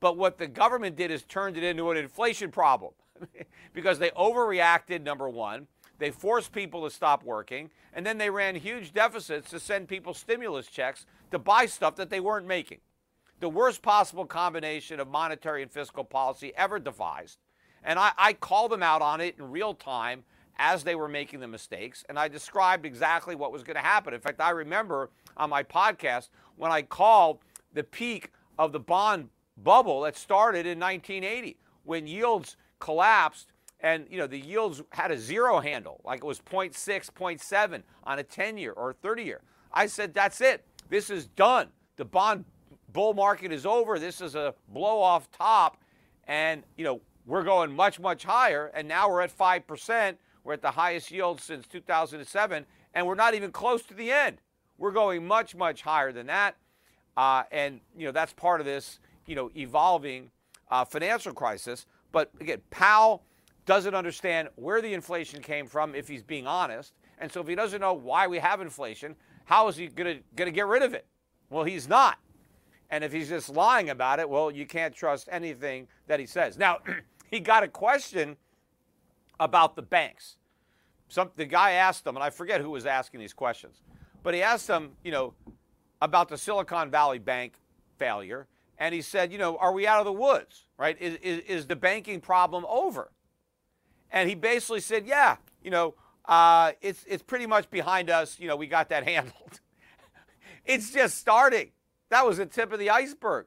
[0.00, 2.92] But what the government did is turned it into an inflation problem
[3.72, 5.68] because they overreacted, number one.
[5.98, 10.14] They forced people to stop working, and then they ran huge deficits to send people
[10.14, 12.78] stimulus checks to buy stuff that they weren't making
[13.40, 17.38] the worst possible combination of monetary and fiscal policy ever devised.
[17.82, 20.24] And I, I called them out on it in real time
[20.56, 24.14] as they were making the mistakes, and I described exactly what was going to happen.
[24.14, 27.40] In fact, I remember on my podcast when I called
[27.72, 29.28] the peak of the bond
[29.62, 33.48] bubble that started in 1980 when yields collapsed
[33.84, 38.18] and you know the yields had a zero handle like it was 0.6 0.7 on
[38.18, 39.40] a 10 year or 30 year
[39.72, 42.44] i said that's it this is done the bond
[42.94, 43.98] bull market is over.
[43.98, 45.76] This is a blow off top.
[46.26, 48.70] And, you know, we're going much, much higher.
[48.72, 50.16] And now we're at 5%.
[50.44, 52.64] We're at the highest yield since 2007.
[52.94, 54.38] And we're not even close to the end.
[54.78, 56.56] We're going much, much higher than that.
[57.16, 60.30] Uh, and, you know, that's part of this, you know, evolving
[60.70, 61.86] uh, financial crisis.
[62.12, 63.22] But again, Powell
[63.66, 66.92] doesn't understand where the inflation came from if he's being honest.
[67.18, 70.50] And so if he doesn't know why we have inflation, how is he going to
[70.50, 71.06] get rid of it?
[71.50, 72.18] Well, he's not.
[72.90, 76.58] And if he's just lying about it, well, you can't trust anything that he says.
[76.58, 76.78] Now,
[77.30, 78.36] he got a question
[79.40, 80.36] about the banks.
[81.08, 83.82] Some, the guy asked him, and I forget who was asking these questions,
[84.22, 85.34] but he asked him, you know,
[86.02, 87.54] about the Silicon Valley Bank
[87.98, 88.46] failure.
[88.78, 91.00] And he said, you know, are we out of the woods, right?
[91.00, 93.12] Is, is, is the banking problem over?
[94.14, 98.38] And he basically said, yeah, you know, uh, it's, it's pretty much behind us.
[98.38, 99.60] You know, we got that handled.
[100.64, 101.72] it's just starting.
[102.10, 103.46] That was the tip of the iceberg.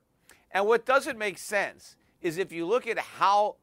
[0.51, 3.55] And what doesn't make sense is if you look at how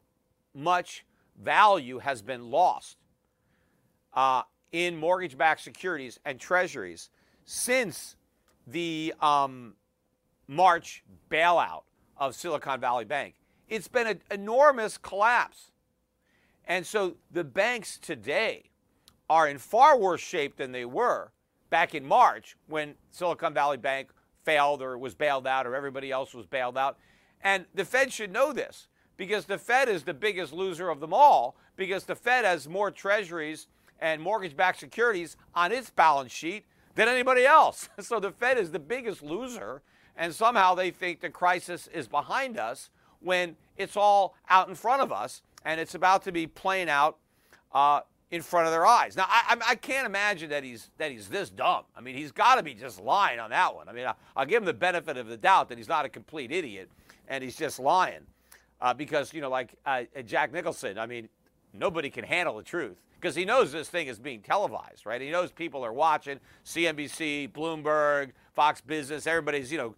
[0.55, 1.05] much
[1.39, 2.97] value has been lost
[4.15, 4.41] uh,
[4.71, 7.11] in mortgage backed securities and treasuries
[7.43, 8.15] since
[8.65, 9.75] the um,
[10.47, 11.83] March bailout
[12.17, 13.35] of Silicon Valley Bank.
[13.69, 15.69] It's been an enormous collapse.
[16.67, 18.69] And so the banks today
[19.29, 21.31] are in far worse shape than they were
[21.69, 24.09] back in March when Silicon Valley Bank
[24.43, 26.97] failed or was bailed out or everybody else was bailed out.
[27.41, 28.87] And the Fed should know this.
[29.17, 32.91] because the Fed is the biggest loser of them all because the Fed has more
[32.91, 33.67] treasuries
[33.99, 37.89] and mortgage backed securities on its balance sheet than anybody else.
[38.01, 39.81] So the Fed is the biggest loser,
[40.17, 45.01] and somehow they think the crisis is behind us when it's all out in front
[45.01, 47.17] of us and it's about to be playing out
[47.73, 48.01] uh,
[48.31, 49.17] in front of their eyes.
[49.17, 51.83] Now, I, I, can't imagine that he's that he's this dumb.
[51.95, 53.89] I mean, he's got to be just lying on that one.
[53.89, 56.09] I mean, I, will give him the benefit of the doubt that he's not a
[56.09, 56.89] complete idiot
[57.27, 58.21] and he's just lying,
[58.81, 60.97] uh, because you know, like uh, Jack Nicholson.
[60.97, 61.29] I mean,
[61.73, 65.21] nobody can handle the truth because he knows this thing is being televised, right?
[65.21, 69.27] He knows people are watching CNBC, Bloomberg, Fox Business.
[69.27, 69.95] Everybody's you know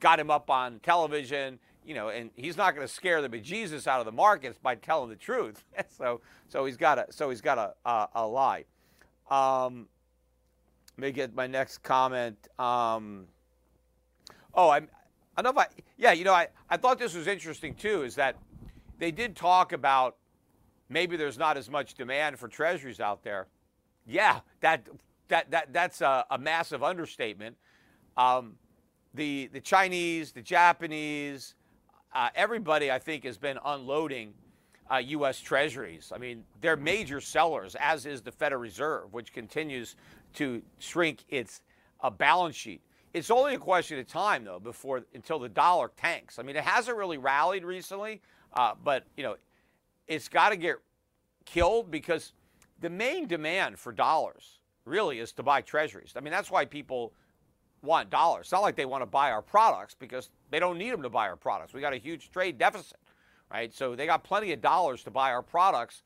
[0.00, 3.86] got him up on television you know, and he's not going to scare the bejesus
[3.86, 5.64] out of the markets by telling the truth.
[5.88, 8.64] so, so he's got a, so he's got a, a, a lie.
[9.30, 9.88] Um,
[10.98, 12.36] let me get my next comment.
[12.58, 13.26] Um,
[14.54, 14.88] oh, I'm,
[15.36, 15.66] I know if I,
[15.96, 18.36] yeah, you know, I, I thought this was interesting too, is that
[18.98, 20.16] they did talk about
[20.88, 23.46] maybe there's not as much demand for treasuries out there.
[24.06, 24.86] Yeah, that,
[25.28, 27.56] that, that, that's a, a massive understatement.
[28.16, 28.56] Um,
[29.14, 31.54] the, the Chinese, the Japanese,
[32.12, 34.34] uh, everybody, I think, has been unloading
[34.90, 35.40] uh, U.S.
[35.40, 36.12] Treasuries.
[36.14, 39.96] I mean, they're major sellers, as is the Federal Reserve, which continues
[40.34, 41.62] to shrink its
[42.00, 42.80] uh, balance sheet.
[43.12, 46.38] It's only a question of time, though, before until the dollar tanks.
[46.38, 48.20] I mean, it hasn't really rallied recently,
[48.54, 49.36] uh, but you know,
[50.06, 50.76] it's got to get
[51.44, 52.32] killed because
[52.80, 56.14] the main demand for dollars really is to buy treasuries.
[56.16, 57.12] I mean, that's why people
[57.82, 58.46] want dollars.
[58.46, 61.08] It's not like they want to buy our products because they don't need them to
[61.08, 61.72] buy our products.
[61.72, 62.98] We got a huge trade deficit,
[63.50, 63.72] right?
[63.72, 66.02] So they got plenty of dollars to buy our products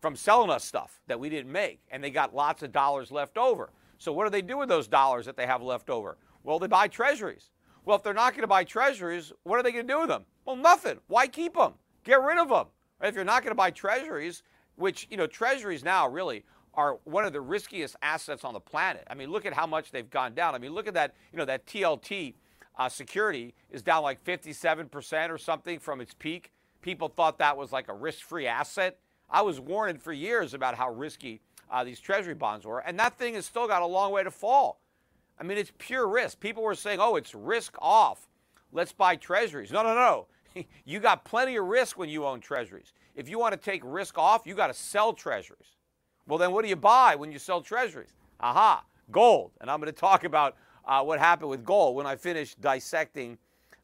[0.00, 3.36] from selling us stuff that we didn't make, and they got lots of dollars left
[3.36, 3.70] over.
[3.98, 6.16] So what do they do with those dollars that they have left over?
[6.44, 7.50] Well, they buy treasuries.
[7.84, 10.08] Well, if they're not going to buy treasuries, what are they going to do with
[10.08, 10.24] them?
[10.44, 10.98] Well, nothing.
[11.08, 11.74] Why keep them?
[12.04, 12.66] Get rid of them.
[13.02, 14.42] If you're not going to buy treasuries,
[14.76, 19.04] which, you know, treasuries now really are one of the riskiest assets on the planet.
[19.10, 20.54] I mean, look at how much they've gone down.
[20.54, 22.34] I mean, look at that, you know, that TLT
[22.78, 26.52] uh, security is down like 57% or something from its peak.
[26.80, 28.98] People thought that was like a risk free asset.
[29.28, 33.18] I was warning for years about how risky uh, these treasury bonds were, and that
[33.18, 34.80] thing has still got a long way to fall.
[35.38, 36.40] I mean, it's pure risk.
[36.40, 38.28] People were saying, oh, it's risk off.
[38.72, 39.70] Let's buy treasuries.
[39.70, 40.26] No, no, no.
[40.84, 42.92] you got plenty of risk when you own treasuries.
[43.14, 45.76] If you want to take risk off, you got to sell treasuries.
[46.26, 48.10] Well, then what do you buy when you sell treasuries?
[48.40, 49.52] Aha, gold.
[49.60, 50.56] And I'm going to talk about
[50.88, 53.38] uh, what happened with gold when I finish dissecting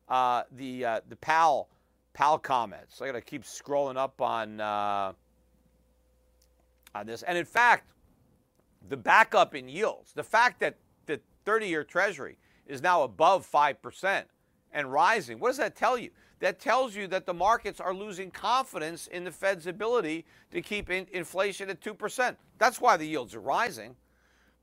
[0.08, 1.68] uh, the uh, the Powell
[2.14, 3.00] Powell comments.
[3.00, 5.12] I got to keep scrolling up on uh,
[6.94, 7.22] on this.
[7.22, 7.86] And in fact,
[8.88, 14.26] the backup in yields, the fact that the 30-year Treasury is now above five percent
[14.72, 15.38] and rising.
[15.38, 16.10] What does that tell you?
[16.40, 20.90] That tells you that the markets are losing confidence in the Fed's ability to keep
[20.90, 22.36] in inflation at 2%.
[22.58, 23.96] That's why the yields are rising.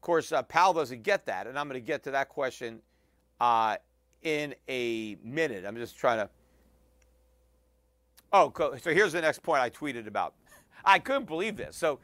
[0.01, 2.79] Of course, uh, Powell doesn't get that, and I'm going to get to that question
[3.39, 3.75] uh,
[4.23, 5.63] in a minute.
[5.63, 6.29] I'm just trying to.
[8.33, 10.33] Oh, so here's the next point I tweeted about.
[10.83, 11.77] I couldn't believe this.
[11.77, 11.99] So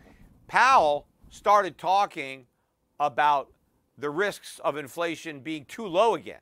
[0.45, 2.45] Powell started talking
[2.99, 3.51] about
[3.97, 6.41] the risks of inflation being too low again,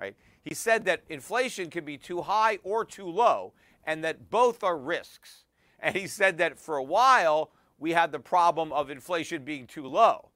[0.00, 0.16] right?
[0.42, 3.52] He said that inflation can be too high or too low,
[3.84, 5.44] and that both are risks.
[5.78, 9.86] And he said that for a while, we had the problem of inflation being too
[9.86, 10.27] low.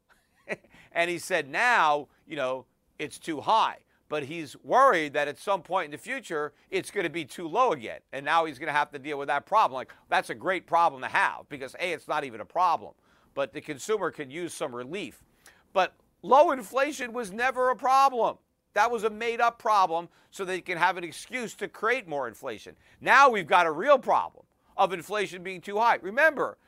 [0.94, 2.66] And he said now, you know,
[2.98, 3.78] it's too high.
[4.08, 7.48] But he's worried that at some point in the future, it's going to be too
[7.48, 8.00] low again.
[8.12, 9.74] And now he's going to have to deal with that problem.
[9.74, 12.92] Like, that's a great problem to have because, A, it's not even a problem,
[13.32, 15.24] but the consumer can use some relief.
[15.72, 18.36] But low inflation was never a problem.
[18.74, 22.28] That was a made up problem so they can have an excuse to create more
[22.28, 22.76] inflation.
[23.00, 24.44] Now we've got a real problem
[24.76, 25.96] of inflation being too high.
[26.02, 26.58] Remember,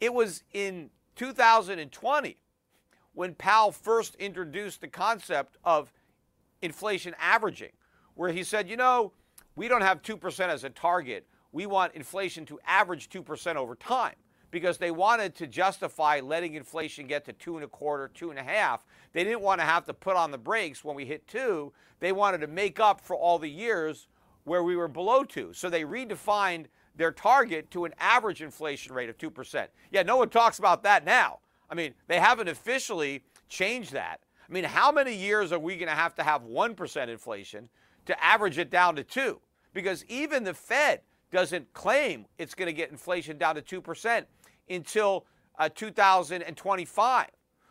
[0.00, 2.36] it was in 2020
[3.16, 5.90] when Powell first introduced the concept of
[6.60, 7.72] inflation averaging,
[8.14, 9.10] where he said, you know,
[9.56, 11.26] we don't have 2% as a target.
[11.50, 14.16] We want inflation to average 2% over time
[14.50, 18.38] because they wanted to justify letting inflation get to two and a quarter, two and
[18.38, 18.84] a half.
[19.14, 21.72] They didn't want to have to put on the brakes when we hit two.
[22.00, 24.08] They wanted to make up for all the years
[24.44, 25.54] where we were below two.
[25.54, 29.68] So they redefined their target to an average inflation rate of 2%.
[29.90, 31.38] Yeah, no one talks about that now.
[31.70, 34.20] I mean, they haven't officially changed that.
[34.48, 37.68] I mean, how many years are we going to have to have 1% inflation
[38.06, 39.40] to average it down to 2?
[39.72, 41.00] Because even the Fed
[41.32, 44.24] doesn't claim it's going to get inflation down to 2%
[44.70, 45.26] until
[45.58, 47.26] uh, 2025.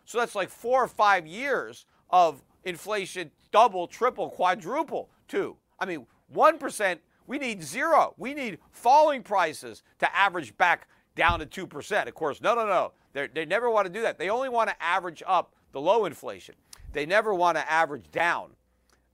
[0.05, 5.55] So that's like four or five years of inflation double, triple, quadruple, too.
[5.79, 8.13] I mean, 1%, We need zero.
[8.17, 12.07] We need falling prices to average back down to 2%.
[12.07, 12.91] Of course, no, no, no.
[13.15, 14.19] They're, they never want to do that.
[14.19, 16.53] They only want to average up the low inflation.
[16.91, 18.49] They never want to average down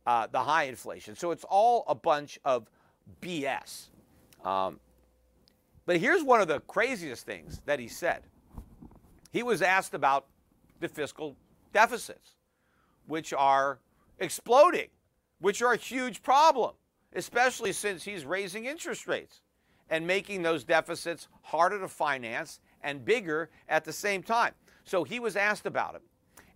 [0.08, 1.16] uh, the high inflation.
[1.16, 2.68] So it's all a bunch of
[3.22, 3.89] BS.
[4.43, 4.80] Um,
[5.86, 8.24] but here's one of the craziest things that he said.
[9.32, 10.26] He was asked about
[10.80, 11.36] the fiscal
[11.72, 12.32] deficits,
[13.06, 13.78] which are
[14.18, 14.88] exploding,
[15.39, 16.74] which are a huge problem,
[17.14, 19.41] especially since he's raising interest rates
[19.91, 24.53] and making those deficits harder to finance and bigger at the same time.
[24.84, 26.01] So he was asked about it.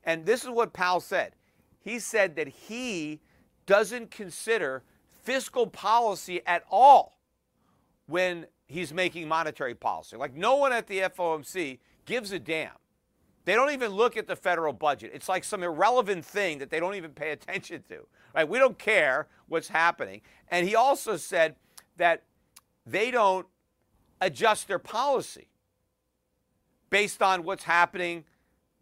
[0.03, 1.33] And this is what Powell said.
[1.79, 3.21] He said that he
[3.65, 4.83] doesn't consider
[5.23, 7.19] fiscal policy at all
[8.07, 10.17] when he's making monetary policy.
[10.17, 12.71] Like no one at the FOMC gives a damn.
[13.45, 15.11] They don't even look at the federal budget.
[15.13, 18.07] It's like some irrelevant thing that they don't even pay attention to.
[18.33, 18.47] Right?
[18.47, 20.21] We don't care what's happening.
[20.49, 21.55] And he also said
[21.97, 22.23] that
[22.85, 23.45] they don't
[24.21, 25.47] adjust their policy
[26.95, 28.23] based on what's happening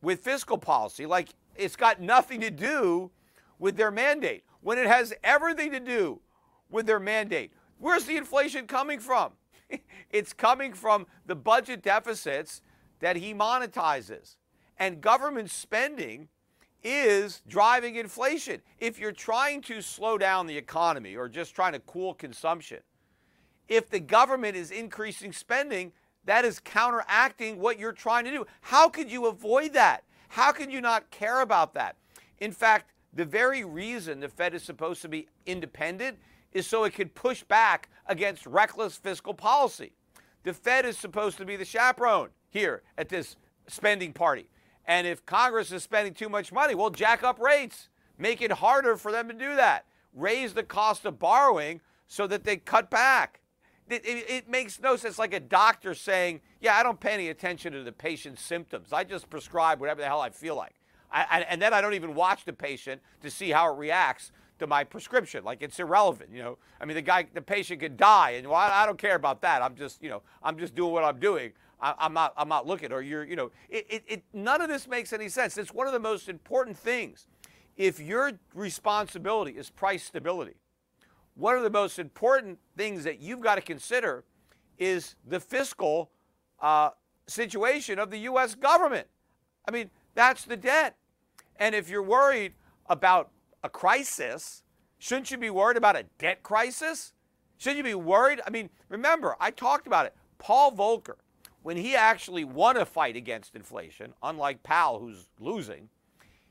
[0.03, 1.07] with fiscal policy.
[1.07, 3.09] Like it's got nothing to do
[3.57, 6.19] with their mandate when it has everything to do
[6.69, 7.53] with their mandate.
[7.79, 9.31] Where's the inflation coming from?
[10.11, 12.61] it's coming from the budget deficits
[12.99, 14.35] that he monetizes.
[14.77, 16.27] And government spending
[16.83, 18.61] is driving inflation.
[18.77, 22.81] If you're trying to slow down the economy or just trying to cool consumption,
[23.67, 25.93] if the government is increasing spending,
[26.25, 28.45] that is counteracting what you're trying to do.
[28.61, 30.03] How could you avoid that?
[30.29, 31.95] How can you not care about that?
[32.39, 36.17] In fact, the very reason the Fed is supposed to be independent
[36.51, 39.93] is so it could push back against reckless fiscal policy.
[40.43, 43.35] The Fed is supposed to be the chaperone here at this
[43.67, 44.49] spending party.
[44.85, 48.97] And if Congress is spending too much money, well, jack up rates, make it harder
[48.97, 53.39] for them to do that, raise the cost of borrowing so that they cut back.
[53.89, 55.19] It, it, it, makes no sense.
[55.19, 58.93] Like a doctor saying, "Yeah, I don't pay any attention to the patient's symptoms.
[58.93, 60.73] I just prescribe whatever the hell I feel like,
[61.11, 64.67] I, and then I don't even watch the patient to see how it reacts to
[64.67, 65.43] my prescription.
[65.43, 66.57] Like it's irrelevant, you know.
[66.81, 69.41] I mean, the guy, the patient could die, and well, I, I don't care about
[69.41, 69.61] that.
[69.61, 71.51] I'm just, you know, I'm just doing what I'm doing.
[71.79, 72.91] I, am not, I'm not looking.
[72.91, 75.57] Or you're, you know, it, it, none of this makes any sense.
[75.57, 77.27] It's one of the most important things.
[77.75, 80.53] If your responsibility is price stability,
[81.35, 84.23] one of the most important things that you've got to consider
[84.77, 86.11] is the fiscal
[86.61, 86.89] uh,
[87.27, 88.55] situation of the U.S.
[88.55, 89.07] government.
[89.67, 90.95] I mean, that's the debt.
[91.57, 92.53] And if you're worried
[92.87, 93.29] about
[93.63, 94.63] a crisis,
[94.99, 97.13] shouldn't you be worried about a debt crisis?
[97.57, 98.41] Shouldn't you be worried?
[98.45, 100.15] I mean, remember, I talked about it.
[100.37, 101.15] Paul Volcker,
[101.61, 105.89] when he actually won a fight against inflation, unlike Powell, who's losing,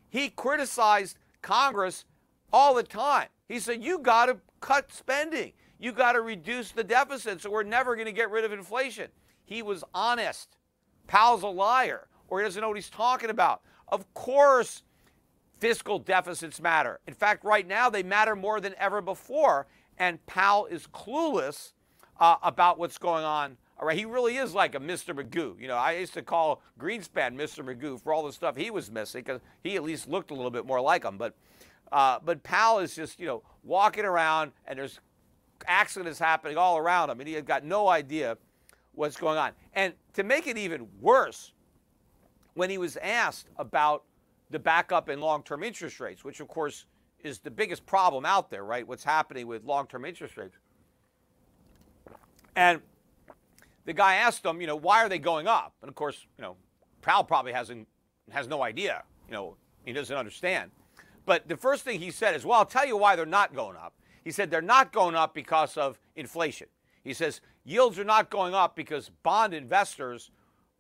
[0.09, 2.05] he criticized Congress
[2.53, 3.29] all the time.
[3.53, 5.53] He said, You got to cut spending.
[5.79, 9.09] You got to reduce the deficit so we're never going to get rid of inflation.
[9.45, 10.57] He was honest.
[11.07, 13.61] Powell's a liar or he doesn't know what he's talking about.
[13.89, 14.85] Of course,
[15.59, 16.99] fiscal deficits matter.
[17.07, 19.67] In fact, right now they matter more than ever before,
[19.99, 21.73] and Powell is clueless
[22.19, 23.59] uh, about what's going on.
[23.79, 25.15] All right, he really is like a Mr.
[25.15, 25.61] Magoo.
[25.61, 27.63] You know, I used to call Greenspan Mr.
[27.63, 30.51] Magoo for all the stuff he was missing because he at least looked a little
[30.51, 31.19] bit more like him.
[31.19, 31.35] But,
[31.93, 34.99] uh, but Powell is just you know walking around, and there's
[35.67, 38.37] accidents happening all around him, and he had got no idea
[38.95, 39.53] what's going on.
[39.75, 41.53] And to make it even worse,
[42.55, 44.05] when he was asked about
[44.51, 46.87] the backup in long term interest rates, which of course
[47.23, 48.87] is the biggest problem out there, right?
[48.87, 50.57] What's happening with long term interest rates.
[52.55, 52.81] And
[53.85, 55.75] the guy asked him, you know, why are they going up?
[55.81, 56.57] And of course, you know,
[57.01, 57.89] Powell probably hasn't
[58.31, 60.71] has no idea, you know, he doesn't understand.
[61.25, 63.77] But the first thing he said is, well, I'll tell you why they're not going
[63.77, 63.95] up.
[64.25, 66.69] He said they're not going up because of inflation.
[67.03, 70.31] He says yields are not going up because bond investors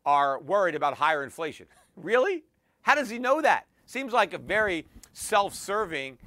[0.04, 1.66] are worried about higher inflation.
[1.96, 2.44] really?
[2.82, 3.66] How does he know that?
[3.86, 6.18] Seems like a very self serving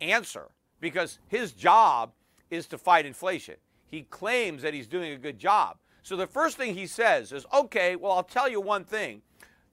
[0.00, 0.48] answer
[0.80, 2.12] because his job
[2.50, 3.56] is to fight inflation.
[3.90, 5.76] He claims that he's doing a good job.
[6.02, 9.22] So the first thing he says is, okay, well, I'll tell you one thing.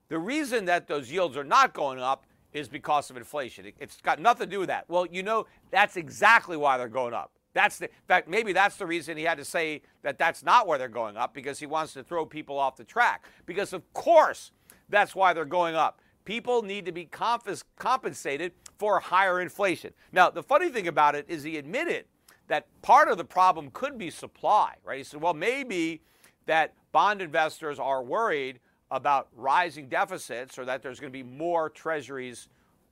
[0.10, 3.72] The reason that those yields are not going up is because of inflation.
[3.80, 4.86] It's got nothing to do with that.
[4.88, 7.32] Well, you know, that's exactly why they're going up.
[7.54, 10.68] That's the in fact, maybe that's the reason he had to say that that's not
[10.68, 13.26] where they're going up because he wants to throw people off the track.
[13.46, 14.52] Because of course,
[14.88, 16.00] that's why they're going up.
[16.26, 19.94] People need to be confis- compensated for higher inflation.
[20.12, 22.06] Now, the funny thing about it is he admitted
[22.48, 25.00] that part of the problem could be supply, right?
[25.00, 26.02] He said, well, maybe
[26.46, 28.60] that bond investors are worried
[28.92, 32.48] about rising deficits or that there's going to be more treasuries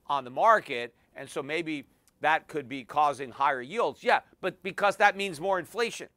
[0.06, 0.94] on the market.
[1.16, 1.84] And so maybe
[2.20, 4.02] that could be causing higher yields.
[4.02, 6.08] Yeah, but because that means more inflation.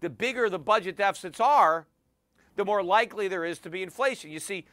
[0.00, 1.86] The bigger the budget deficits are,
[2.56, 4.30] the more likely there is to be inflation.
[4.30, 4.66] You see,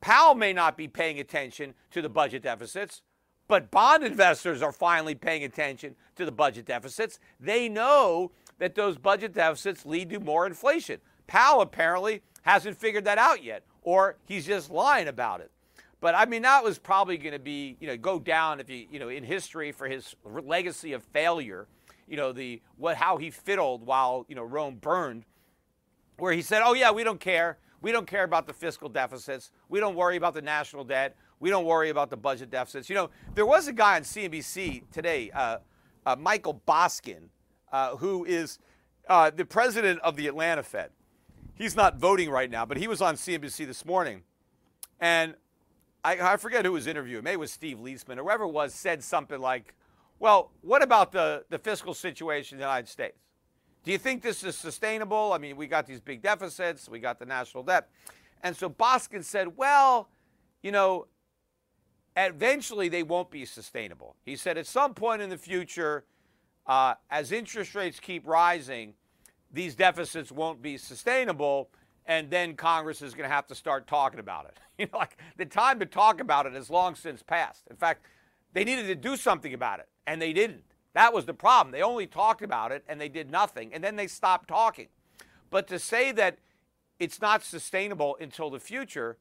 [0.00, 3.02] Powell may not be paying attention to the budget deficits,
[3.48, 7.18] but bond investors are finally paying attention to the budget deficits.
[7.40, 11.00] They know that those budget deficits lead to more inflation.
[11.28, 15.52] Powell apparently hasn't figured that out yet, or he's just lying about it.
[16.00, 18.86] But I mean, that was probably going to be, you know, go down if you,
[18.90, 21.68] you know, in history for his legacy of failure.
[22.08, 25.24] You know, the what how he fiddled while you know Rome burned,
[26.16, 27.58] where he said, "Oh yeah, we don't care.
[27.82, 29.50] We don't care about the fiscal deficits.
[29.68, 31.16] We don't worry about the national debt.
[31.38, 34.84] We don't worry about the budget deficits." You know, there was a guy on CNBC
[34.90, 35.58] today, uh,
[36.06, 37.28] uh, Michael Boskin,
[37.70, 38.58] uh, who is
[39.08, 40.90] uh, the president of the Atlanta Fed.
[41.58, 44.22] He's not voting right now, but he was on CNBC this morning,
[45.00, 45.34] and
[46.04, 47.24] I, I forget who was interviewing.
[47.24, 49.74] Maybe it was Steve Liesman or whoever it was said something like,
[50.20, 53.18] well, what about the, the fiscal situation in the United States?
[53.82, 55.32] Do you think this is sustainable?
[55.32, 57.88] I mean, we got these big deficits, we got the national debt.
[58.42, 60.10] And so Boskin said, well,
[60.62, 61.08] you know,
[62.16, 64.14] eventually they won't be sustainable.
[64.24, 66.04] He said at some point in the future,
[66.66, 68.94] uh, as interest rates keep rising,
[69.52, 71.70] these deficits won't be sustainable
[72.06, 74.58] and then Congress is going to have to start talking about it.
[74.78, 77.64] You know, like the time to talk about it has long since passed.
[77.68, 78.06] In fact,
[78.52, 80.62] they needed to do something about it, and they didn't.
[80.94, 81.72] That was the problem.
[81.72, 84.86] They only talked about it and they did nothing, and then they stopped talking.
[85.50, 86.38] But to say that
[86.98, 89.16] it's not sustainable until the future,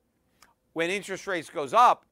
[0.74, 2.06] when interest rates goes up,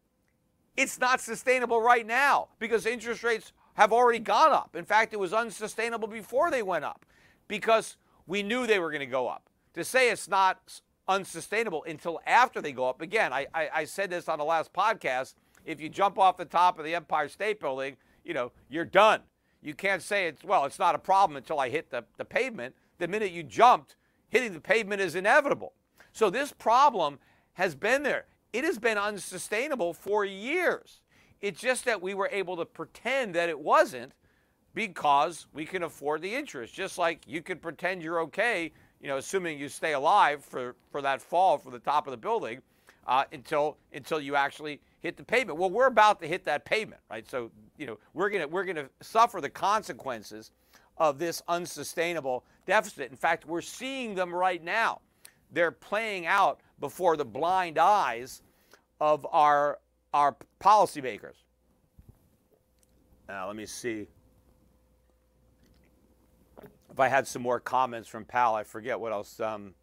[0.76, 4.76] it's not sustainable right now because interest rates have already gone up.
[4.76, 7.06] In fact, it was unsustainable before they went up
[7.48, 7.98] because
[8.28, 12.62] we knew they were going to go up to say it's not unsustainable until after
[12.62, 13.02] they go up.
[13.02, 15.36] Again, I, I, I, said this on the last podcast.
[15.66, 19.22] If you jump off the top of the Empire State Building, you know, you're done.
[19.62, 22.76] You can't say it's, well, it's not a problem until I hit the, the pavement.
[22.98, 23.96] The minute you jumped,
[24.30, 25.74] hitting the pavement is inevitable.
[26.12, 27.20] So this problem
[27.54, 28.26] has been there.
[28.54, 31.02] It has been unsustainable for years.
[31.42, 34.14] It's just that we were able to pretend that it wasn't
[34.76, 36.74] because we can afford the interest.
[36.74, 38.72] Just like you can pretend you're okay
[39.06, 42.18] you know, assuming you stay alive for, for that fall from the top of the
[42.18, 42.60] building
[43.06, 45.60] uh, until until you actually hit the pavement.
[45.60, 47.30] Well, we're about to hit that pavement, right?
[47.30, 50.50] So, you know, we're gonna we're gonna suffer the consequences
[50.98, 53.12] of this unsustainable deficit.
[53.12, 55.02] In fact, we're seeing them right now.
[55.52, 58.42] They're playing out before the blind eyes
[59.00, 59.78] of our
[60.16, 61.36] our policymakers.
[63.28, 64.08] Now, let me see
[66.96, 69.42] if I had some more comments from Powell, I forget what else.
[69.42, 69.74] Um,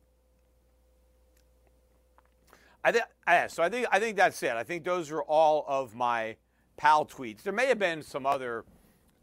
[2.83, 3.05] I think
[3.49, 3.63] so.
[3.63, 4.53] I think I think that's it.
[4.53, 6.37] I think those are all of my
[6.79, 7.43] Powell tweets.
[7.43, 8.65] There may have been some other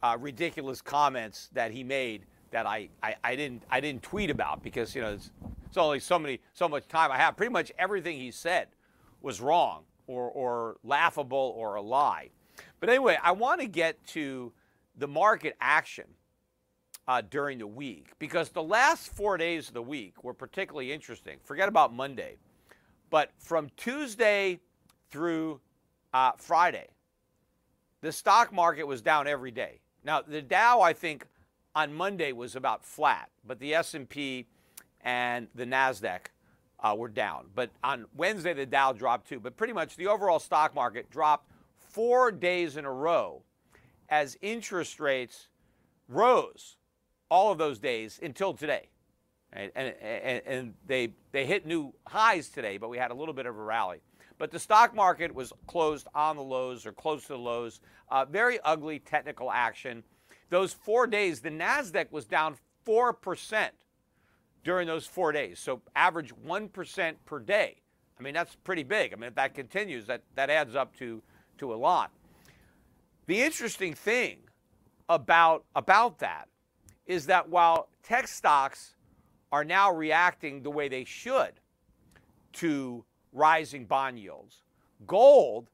[0.04, 4.62] uh, ridiculous comments that he made that I, I, I, didn't I didn't tweet about
[4.62, 5.32] because you know it's,
[5.66, 7.36] it's only so many so much time I have.
[7.36, 8.68] Pretty much everything he said
[9.20, 12.30] was wrong or or laughable or a lie.
[12.82, 14.54] But anyway, I want to get to
[14.96, 16.06] the market action
[17.10, 21.40] uh, during the week because the last four days of the week were particularly interesting.
[21.44, 22.38] Forget about Monday.
[23.10, 24.60] But from Tuesday
[25.10, 25.60] through
[26.14, 26.88] uh, Friday,
[28.02, 29.82] the stock market was down every day.
[30.04, 31.26] Now, the Dow, I think,
[31.74, 34.46] on Monday was about flat, but the S&P
[35.02, 36.28] and the Nasdaq
[36.80, 37.48] uh, were down.
[37.56, 39.40] But on Wednesday, the Dow dropped too.
[39.40, 43.42] But pretty much the overall stock market dropped four days in a row
[44.10, 45.48] as interest rates
[46.08, 46.76] rose
[47.30, 48.90] all of those days until today.
[49.52, 49.94] And, and,
[50.46, 53.62] and, they, they hit new highs today, but we had a little bit of a
[53.62, 54.00] rally.
[54.38, 57.82] But the stock market was closed on the lows or close to the lows.
[58.10, 60.04] Uh, very ugly technical action.
[60.50, 62.58] Those four days, the NASDAQ was down
[62.88, 63.70] 4%
[64.64, 65.60] during those four days.
[65.60, 67.78] So average 1% per day.
[68.20, 69.14] I mean, that's pretty big.
[69.14, 71.22] I mean, if that continues, that, that adds up to,
[71.58, 72.12] to a lot.
[73.28, 74.40] The interesting thing
[75.08, 76.50] about, about that
[77.10, 78.96] is that while tech stocks
[79.52, 81.54] are now reacting the way they should
[82.54, 83.04] to
[83.34, 84.62] rising bond yields,
[85.08, 85.70] gold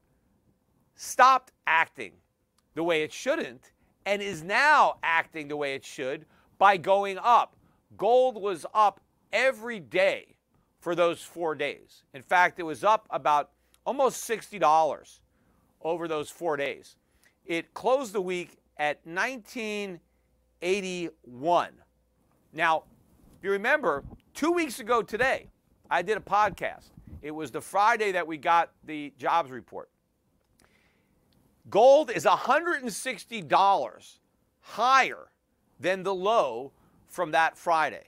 [0.95, 2.13] stopped acting
[2.73, 3.73] the way it shouldn't
[4.05, 6.25] and is now acting the way it should
[6.57, 7.57] by going up.
[7.97, 9.01] Gold was up
[9.33, 10.38] every day
[10.79, 12.03] for those four days.
[12.13, 13.51] In fact, it was up about
[13.86, 15.19] almost $60
[15.81, 16.95] over those four days.
[17.45, 19.99] It closed the week at 19.
[20.66, 21.70] 81.
[22.51, 22.84] Now,
[23.38, 24.03] if you remember,
[24.34, 25.47] two weeks ago today,
[25.89, 26.89] I did a podcast.
[27.22, 29.89] It was the Friday that we got the jobs report.
[31.70, 34.18] Gold is $160
[34.61, 35.28] higher
[35.80, 36.72] than the low
[37.07, 38.05] from that Friday.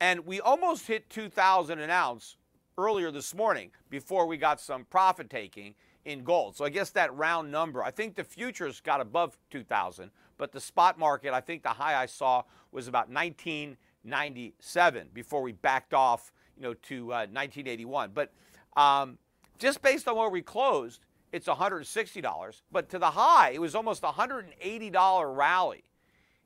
[0.00, 2.36] And we almost hit 2,000 an ounce
[2.78, 5.74] earlier this morning before we got some profit taking
[6.04, 6.56] in gold.
[6.56, 10.60] So I guess that round number, I think the futures got above 2,000, but the
[10.60, 16.32] spot market, I think the high I saw was about 1997 before we backed off,
[16.56, 18.12] you know, to uh, 1981.
[18.14, 18.32] But
[18.76, 19.18] um,
[19.58, 21.00] just based on where we closed,
[21.32, 22.62] it's $160.
[22.70, 25.82] But to the high, it was almost a $180 rally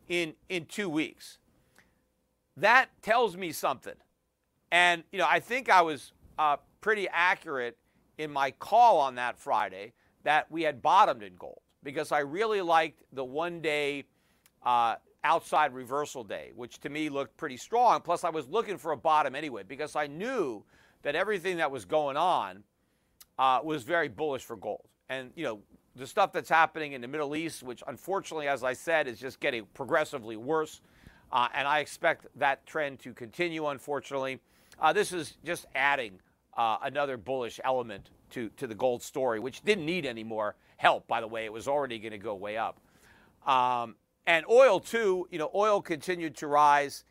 [0.09, 1.39] in in two weeks.
[2.57, 3.95] That tells me something.
[4.70, 7.76] And you know, I think I was uh, pretty accurate
[8.18, 9.93] in my call on that Friday
[10.24, 14.05] that we had bottomed in gold because I really liked the one day
[14.62, 18.01] uh, outside reversal day, which to me looked pretty strong.
[18.01, 20.64] Plus, I was looking for a bottom anyway because I knew
[21.03, 22.62] that everything that was going on
[23.39, 24.87] uh, was very bullish for gold.
[25.09, 25.61] And, you know,
[25.97, 29.41] the stuff that's happening in the Middle East, which unfortunately, as I said, is just
[29.41, 30.80] getting progressively worse.
[31.30, 34.39] Uh, and I expect that trend to continue, unfortunately.
[34.83, 36.18] Uh, this is just adding
[36.57, 41.07] uh, another bullish element to, to the gold story, which didn't need any more help,
[41.07, 41.45] by the way.
[41.45, 42.80] It was already going to go way up.
[43.47, 43.95] Um,
[44.26, 47.05] and oil, too, you know, oil continued to rise.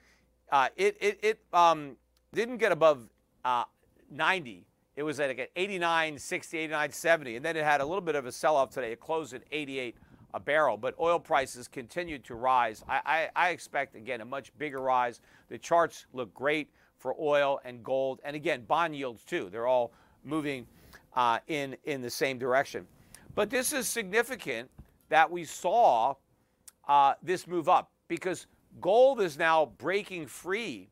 [0.52, 1.96] Uh, it it, it um,
[2.34, 3.08] didn't get above
[3.46, 3.64] uh,
[4.12, 4.66] 90.
[4.98, 7.36] It was at 89, 60, 89, 70.
[7.38, 8.92] And then it had a little bit of a sell off today.
[8.92, 9.96] It closed at 88
[10.34, 10.76] a barrel.
[10.76, 12.84] But oil prices continued to rise.
[12.88, 15.22] I, I, I expect, again, a much bigger rise.
[15.48, 16.70] The charts look great
[17.02, 18.22] for oil and gold.
[18.24, 19.50] And again, bond yields too.
[19.52, 19.92] They're all
[20.24, 20.68] moving
[21.16, 22.88] uh, in, in the same direction.
[23.36, 24.70] But this is significant
[25.10, 26.16] that we saw
[26.88, 28.46] uh, this move up because
[28.80, 30.90] gold is now breaking free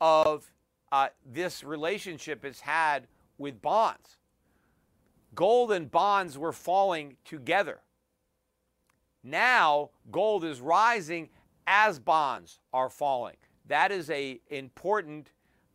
[0.00, 0.50] of
[0.92, 3.06] uh, this relationship it's had
[3.38, 4.16] with bonds.
[5.34, 7.80] Gold and bonds were falling together.
[9.22, 11.28] Now gold is rising
[11.66, 13.36] as bonds are falling.
[13.68, 15.30] That is a important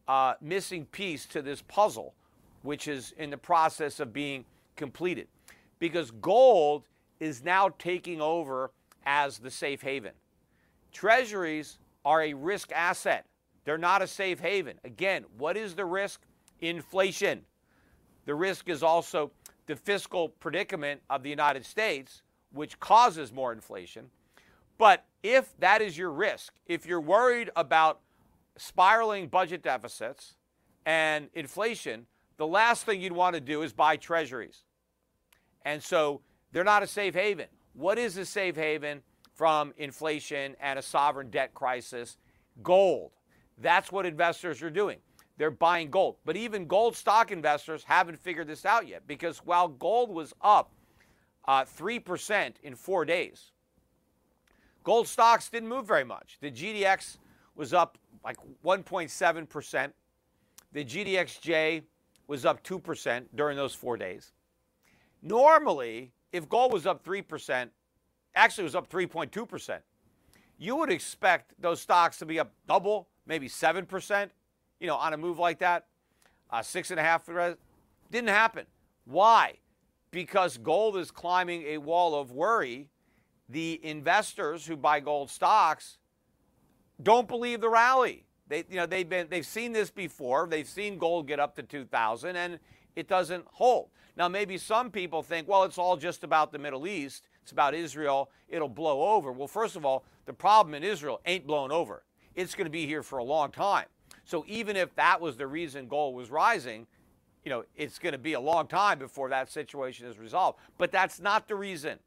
[0.08, 2.14] uh, missing piece to this puzzle,
[2.62, 5.28] which is in the process of being completed,
[5.80, 6.84] because gold
[7.20, 8.72] is now taking over
[9.06, 10.12] as the safe haven.
[10.92, 13.26] Treasuries are a risk asset.
[13.64, 14.80] They're not a safe haven.
[14.84, 16.22] Again, what is the risk?
[16.62, 17.42] Inflation.
[18.26, 19.32] The risk is also
[19.66, 22.22] the fiscal predicament of the United States,
[22.54, 24.10] which causes more inflation.
[24.78, 28.02] But if that is your risk, if you're worried about
[28.58, 30.36] spiraling budget deficits
[30.86, 32.06] and inflation,
[32.38, 34.66] the last thing you'd want to do is buy treasuries.
[35.64, 36.22] And so
[36.52, 37.48] they're not a safe haven.
[37.74, 39.02] What is a safe haven
[39.34, 42.18] from inflation and a sovereign debt crisis?
[42.62, 43.12] Gold.
[43.58, 45.00] That's what investors are doing.
[45.38, 46.18] They're buying gold.
[46.24, 50.72] But even gold stock investors haven't figured this out yet because while gold was up
[51.48, 53.52] uh, 3% in four days,
[54.86, 56.38] Gold stocks didn't move very much.
[56.42, 57.18] The GDX
[57.56, 59.92] was up like 1.7%.
[60.72, 61.82] The GDXJ
[62.28, 64.32] was up 2% during those four days.
[65.24, 67.70] Normally, if gold was up 3%,
[68.36, 69.80] actually was up 3.2%,
[70.60, 74.30] you would expect those stocks to be up double, maybe 7%,
[74.80, 75.88] you know, on a move like that.
[76.52, 78.68] Uh, six and a half didn't happen.
[79.06, 79.56] Why?
[80.12, 82.90] Because gold is climbing a wall of worry
[83.50, 85.98] the investors who buy gold stocks
[87.02, 88.26] don't believe the rally.
[88.48, 90.48] They, you know, they've been, they've seen this before.
[90.48, 92.60] They've seen gold get up to 2,000, and
[92.96, 93.90] it doesn't hold.
[94.18, 97.28] Now, maybe some people think, well, it's all just about the Middle East.
[97.44, 98.30] It's about Israel.
[98.48, 99.32] It'll blow over.
[99.32, 102.04] Well, first of all, the problem in Israel ain't blown over.
[102.36, 103.86] It's going to be here for a long time.
[104.24, 106.88] So even if that was the reason gold was rising,
[107.44, 110.60] you know, it's going to be a long time before that situation is resolved.
[110.78, 112.00] But that's not the reason.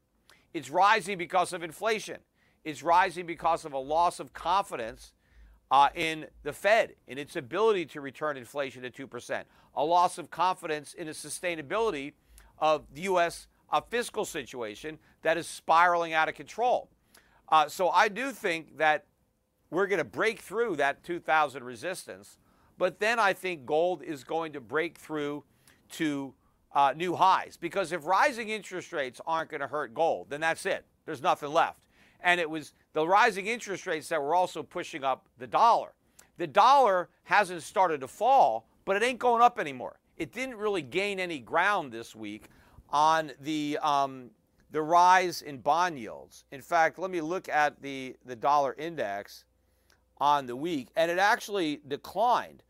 [0.53, 2.17] It's rising because of inflation.
[2.63, 5.13] It's rising because of a loss of confidence
[5.71, 9.43] uh, in the Fed, in its ability to return inflation to 2%,
[9.75, 12.13] a loss of confidence in the sustainability
[12.57, 13.47] of the U.S.
[13.71, 16.89] Uh, fiscal situation that is spiraling out of control.
[17.49, 19.05] Uh, so I do think that
[19.69, 22.39] we're going to break through that 2000 resistance,
[22.77, 25.43] but then I think gold is going to break through
[25.91, 26.33] to
[26.73, 27.57] uh, new highs.
[27.57, 30.85] Because if rising interest rates aren't going to hurt gold, then that's it.
[31.05, 31.79] There's nothing left.
[32.21, 35.93] And it was the rising interest rates that were also pushing up the dollar.
[36.37, 39.99] The dollar hasn't started to fall, but it ain't going up anymore.
[40.17, 42.45] It didn't really gain any ground this week
[42.89, 44.31] on the um,
[44.71, 46.45] the rise in bond yields.
[46.51, 49.45] In fact, let me look at the, the dollar index
[50.19, 52.63] on the week, and it actually declined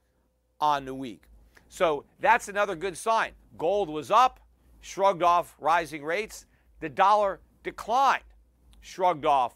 [0.62, 1.24] on the week.
[1.70, 3.32] So that's another good sign.
[3.58, 4.40] Gold was up,
[4.82, 6.46] shrugged off rising rates.
[6.80, 8.24] the dollar declined,
[8.82, 9.54] shrugged off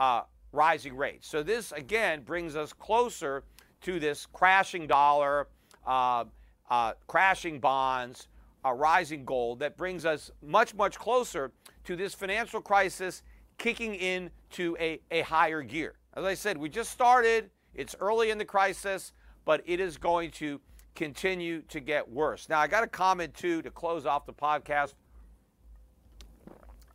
[0.00, 0.22] uh,
[0.52, 1.28] rising rates.
[1.28, 3.44] So this again brings us closer
[3.82, 5.48] to this crashing dollar,
[5.86, 6.24] uh,
[6.70, 8.28] uh, crashing bonds,
[8.74, 9.60] rising gold.
[9.60, 11.52] That brings us much, much closer
[11.84, 13.22] to this financial crisis
[13.56, 15.94] kicking into a, a higher gear.
[16.14, 17.50] As I said, we just started.
[17.74, 19.12] It's early in the crisis,
[19.44, 20.60] but it is going to
[20.94, 22.48] continue to get worse.
[22.48, 24.94] Now, I got a comment too to close off the podcast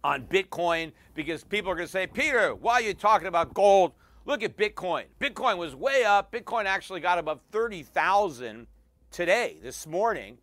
[0.04, 3.94] on Bitcoin because people are going to say, Peter, why are you talking about gold?
[4.26, 5.06] Look at Bitcoin.
[5.20, 6.32] Bitcoin was way up.
[6.32, 8.68] Bitcoin actually got above 30,000
[9.12, 10.38] today, this morning.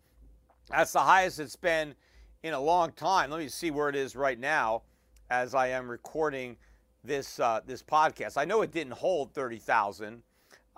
[0.69, 1.95] That's the highest it's been
[2.43, 3.29] in a long time.
[3.29, 4.83] Let me see where it is right now
[5.29, 6.57] as I am recording
[7.03, 8.37] this uh, this podcast.
[8.37, 10.21] I know it didn't hold 30,000.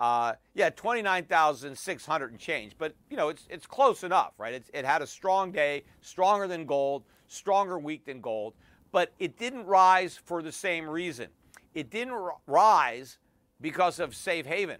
[0.04, 4.52] Uh, yeah, 29,600 and change, but you know, it's it's close enough, right?
[4.52, 8.52] It's, it had a strong day, stronger than gold, stronger week than gold,
[8.92, 11.28] but it didn't rise for the same reason.
[11.74, 13.16] It didn't rise
[13.62, 14.76] because of safe haven.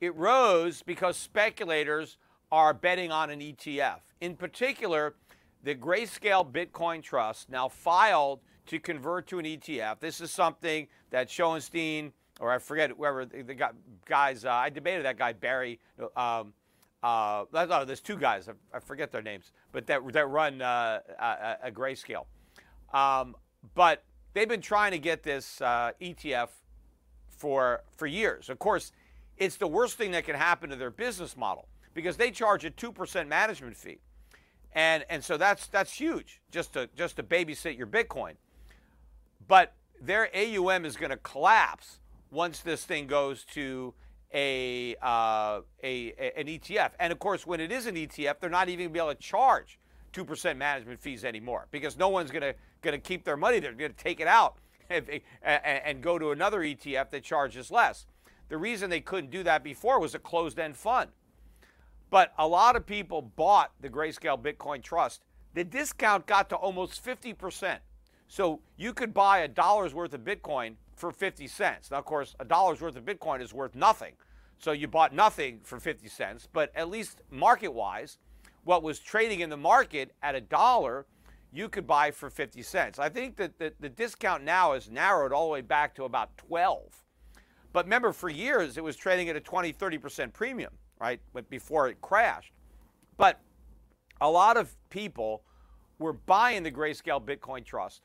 [0.00, 2.16] It rose because speculators
[2.52, 3.98] are betting on an ETF.
[4.20, 5.16] In particular,
[5.64, 9.98] the Grayscale Bitcoin Trust now filed to convert to an ETF.
[9.98, 13.56] This is something that Sonnenshein, or I forget whoever the
[14.06, 15.80] guys, uh, I debated that guy, Barry.
[16.16, 16.52] Um,
[17.02, 21.00] uh, oh, there's two guys, I, I, forget their names, but that, that run uh,
[21.20, 22.26] a, a, Grayscale.
[22.92, 23.36] Um,
[23.74, 24.02] but
[24.34, 26.48] they've been trying to get this uh, ETF
[27.28, 28.48] for, for years.
[28.48, 28.90] Of course,
[29.36, 32.70] it's the worst thing that can happen to their business model because they charge a
[32.70, 33.98] 2% management fee.
[34.72, 38.34] And, and so that's, that's huge just to, just to babysit your Bitcoin.
[39.46, 42.00] But their AUM is going to collapse
[42.30, 43.94] once this thing goes to
[44.32, 46.90] a, uh, a, a, an ETF.
[47.00, 49.14] And of course, when it is an ETF, they're not even going to be able
[49.14, 49.78] to charge
[50.12, 53.58] 2% management fees anymore because no one's going to going to keep their money.
[53.58, 54.56] They're going to take it out
[54.90, 55.04] and,
[55.42, 58.06] and go to another ETF that charges less.
[58.48, 61.10] The reason they couldn't do that before was a closed-end fund.
[62.10, 65.22] But a lot of people bought the Grayscale Bitcoin Trust.
[65.54, 67.78] The discount got to almost 50%.
[68.28, 71.90] So you could buy a dollar's worth of Bitcoin for 50 cents.
[71.90, 74.14] Now, of course, a dollar's worth of Bitcoin is worth nothing.
[74.58, 78.18] So you bought nothing for 50 cents, but at least market wise,
[78.64, 81.06] what was trading in the market at a dollar,
[81.52, 82.98] you could buy for 50 cents.
[82.98, 86.36] I think that the, the discount now is narrowed all the way back to about
[86.36, 87.04] 12.
[87.72, 91.20] But remember, for years, it was trading at a 20, 30% premium, right?
[91.32, 92.52] But before it crashed.
[93.16, 93.40] But
[94.20, 95.42] a lot of people
[95.98, 98.02] were buying the Grayscale Bitcoin Trust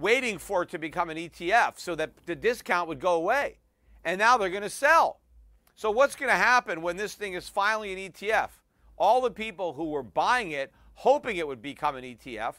[0.00, 3.58] waiting for it to become an ETF so that the discount would go away.
[4.04, 5.20] And now they're going to sell.
[5.76, 8.48] So, what's going to happen when this thing is finally an ETF?
[8.96, 12.54] All the people who were buying it, hoping it would become an ETF,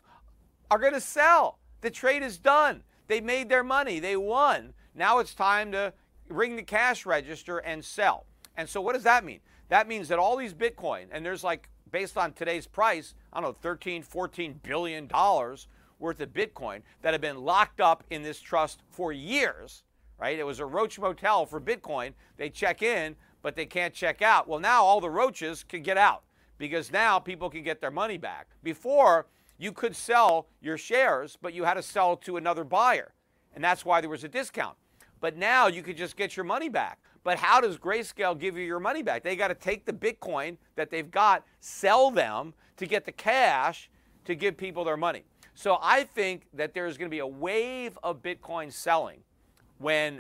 [0.70, 1.60] are going to sell.
[1.82, 2.84] The trade is done.
[3.08, 4.74] They made their money, they won.
[4.96, 5.94] Now it's time to
[6.30, 8.26] ring the cash register and sell.
[8.56, 9.40] And so, what does that mean?
[9.70, 13.50] That means that all these Bitcoin, and there's like, based on today's price, I don't
[13.50, 15.68] know, 13, 14 billion dollars
[16.02, 19.84] worth of Bitcoin that have been locked up in this trust for years,
[20.20, 20.38] right?
[20.38, 22.14] It was a roach motel for Bitcoin.
[22.38, 24.48] They check in, but they can't check out.
[24.48, 26.24] Well, now all the roaches can get out
[26.58, 28.48] because now people can get their money back.
[28.64, 29.28] Before,
[29.58, 33.14] you could sell your shares, but you had to sell to another buyer.
[33.54, 34.76] And that's why there was a discount.
[35.20, 37.00] But now you could just get your money back.
[37.24, 39.22] But how does Grayscale give you your money back?
[39.24, 43.90] They got to take the Bitcoin that they've got, sell them to get the cash
[44.26, 45.24] to give people their money.
[45.62, 49.20] So I think that there's going to be a wave of Bitcoin selling
[49.78, 50.20] when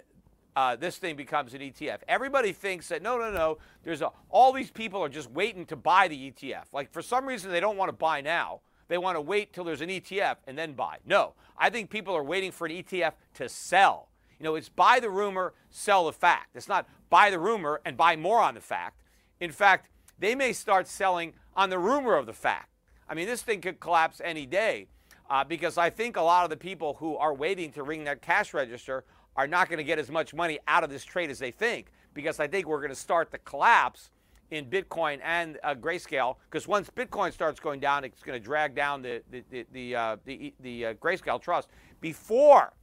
[0.55, 1.97] uh, this thing becomes an ETF.
[2.07, 3.57] Everybody thinks that no, no, no.
[3.81, 6.65] There's a, all these people are just waiting to buy the ETF.
[6.73, 8.59] Like for some reason they don't want to buy now.
[8.87, 10.97] They want to wait till there's an ETF and then buy.
[11.07, 14.09] No, I think people are waiting for an ETF to sell.
[14.37, 16.49] You know, it's buy the rumor, sell the fact.
[16.53, 19.01] It's not buy the rumor and buy more on the fact.
[19.39, 19.89] In fact,
[20.19, 22.69] they may start selling on the rumor of the fact.
[23.09, 24.85] I mean, this thing could collapse any day
[25.31, 28.21] uh, because I think a lot of the people who are waiting to ring that
[28.21, 29.05] cash register
[29.37, 31.87] are not going to get as much money out of this trade as they think
[32.13, 34.09] because I think we're going to start the collapse
[34.51, 38.75] in Bitcoin and uh, Grayscale because once Bitcoin starts going down, it's going to drag
[38.75, 41.69] down the the the the, uh, the, the uh, Grayscale trust
[42.01, 42.73] before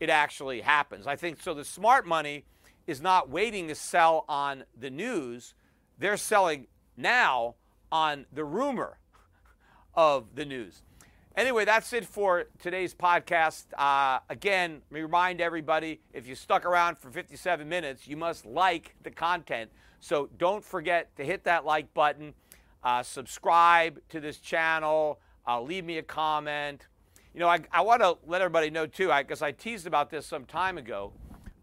[0.00, 1.06] it actually happens.
[1.06, 1.54] I think so.
[1.54, 2.44] The smart money
[2.88, 5.54] is not waiting to sell on the news;
[6.00, 7.54] they're selling now
[7.92, 8.98] on the rumor
[9.94, 10.82] of the news.
[11.34, 13.64] Anyway, that's it for today's podcast.
[13.78, 18.44] Uh, again, let me remind everybody if you stuck around for 57 minutes, you must
[18.44, 19.70] like the content.
[19.98, 22.34] So don't forget to hit that like button,
[22.84, 26.86] uh, subscribe to this channel, uh, leave me a comment.
[27.32, 30.10] You know, I, I want to let everybody know too, because I, I, teased about
[30.10, 31.14] this some time ago,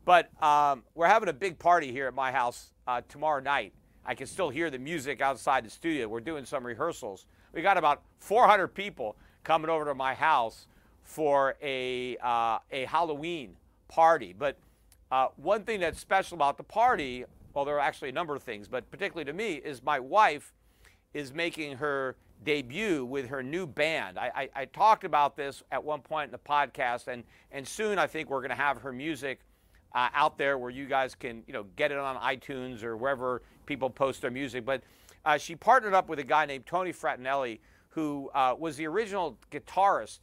[0.04, 3.74] but um, we're having a big party here at my house uh, tomorrow night.
[4.04, 6.08] I can still hear the music outside the studio.
[6.08, 7.28] We're doing some rehearsals.
[7.54, 9.16] We got about 400 people
[9.50, 10.68] coming over to my house
[11.02, 13.56] for a, uh, a Halloween
[13.88, 14.32] party.
[14.38, 14.60] But
[15.10, 17.26] uh, one thing that's special about the party,
[17.56, 20.54] well, there are actually a number of things, but particularly to me, is my wife
[21.16, 24.20] is making her debut with her new band.
[24.20, 27.98] I, I, I, talked about this at one point in the podcast, and, and soon
[27.98, 29.40] I think we're going to have her music
[29.96, 33.42] uh, out there where you guys can you know get it on iTunes or wherever
[33.66, 34.64] people post their music.
[34.64, 34.84] But
[35.26, 37.58] uh, she partnered up with a guy named Tony Fredianelli,
[37.90, 40.20] who uh, was the original guitarist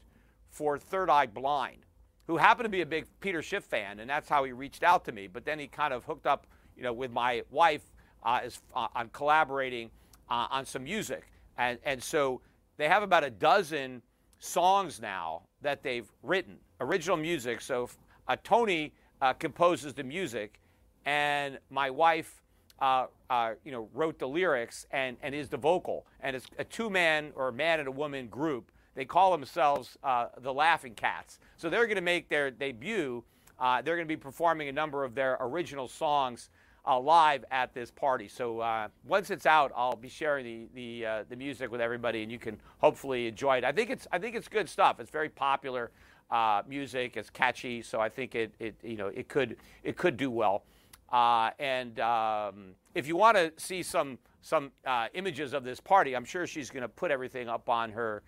[0.51, 1.85] for Third Eye Blind,
[2.27, 5.05] who happened to be a big Peter Schiff fan, and that's how he reached out
[5.05, 5.27] to me.
[5.27, 6.47] But then he kind of hooked up,
[6.77, 7.83] you know, with my wife
[8.25, 9.91] uh, as, uh, on collaborating
[10.31, 11.31] uh, on some music.
[11.59, 12.41] And, and so
[12.77, 14.03] they have about a dozen
[14.39, 17.61] songs now that they've written, original music.
[17.61, 17.89] So
[18.29, 20.61] uh, Tony uh, composes the music,
[21.05, 22.43] and my wife,
[22.81, 26.07] uh, uh, you know, wrote the lyrics and, and is the vocal.
[26.21, 28.71] And it's a two-man or a man and a woman group.
[28.95, 31.39] They call themselves uh, the Laughing Cats.
[31.57, 33.23] So they're going to make their debut.
[33.61, 36.51] they're going to be performing a number of their original songs
[36.87, 38.29] uh, live at this party.
[38.29, 42.23] So uh, once it's out, I'll be sharing the the, uh, the music with everybody,
[42.23, 43.65] and you can hopefully enjoy it.
[43.65, 45.01] I think it's I think it's good stuff.
[45.01, 45.91] It's very popular
[46.31, 47.17] uh, music.
[47.17, 50.65] It's catchy, so I think it, it you know it could it could do well.
[51.11, 56.15] Uh, and um, if you want to see some some uh, images of this party,
[56.15, 58.23] I'm sure she's going to put everything up on her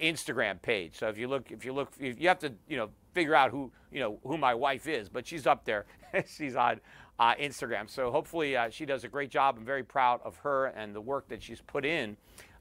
[0.00, 0.96] Instagram page.
[0.96, 3.70] So if you look if you look you have to you know figure out who
[3.90, 5.86] you know who my wife is, but she's up there.
[6.26, 6.80] she's on
[7.18, 7.88] uh, Instagram.
[7.88, 9.56] So hopefully uh, she does a great job.
[9.58, 12.16] I'm very proud of her and the work that she's put in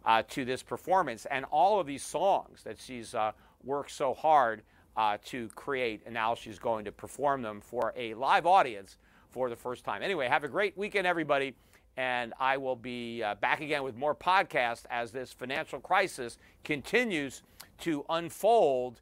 [0.06, 3.32] uh, to this performance and all of these songs that she's uh,
[3.64, 4.62] worked so hard
[4.98, 6.02] uh, to create.
[6.06, 8.98] And now she's going to perform them for a live audience
[9.32, 10.04] for the first time.
[10.04, 11.56] Anyway, have a great weekend, everybody.
[11.98, 17.44] And I will be uh, back again with more podcasts as this financial crisis continues
[17.80, 19.02] to unfold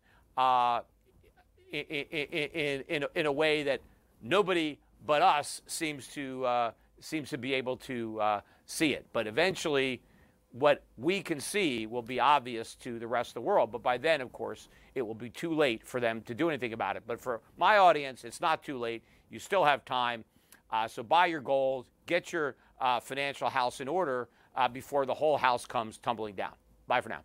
[1.72, 3.82] in, in, in, in a way that
[4.22, 9.06] nobody but us seems to uh, seems to be able to uh, see it.
[9.14, 10.02] But eventually,
[10.52, 13.72] what we can see will be obvious to the rest of the world.
[13.72, 16.74] But by then, of course, it will be too late for them to do anything
[16.74, 17.04] about it.
[17.06, 19.04] But for my audience, it's not too late.
[19.30, 20.24] You still have time.
[20.72, 25.14] Uh, so buy your gold, get your uh, financial house in order uh, before the
[25.14, 26.54] whole house comes tumbling down.
[26.88, 27.24] Bye for now.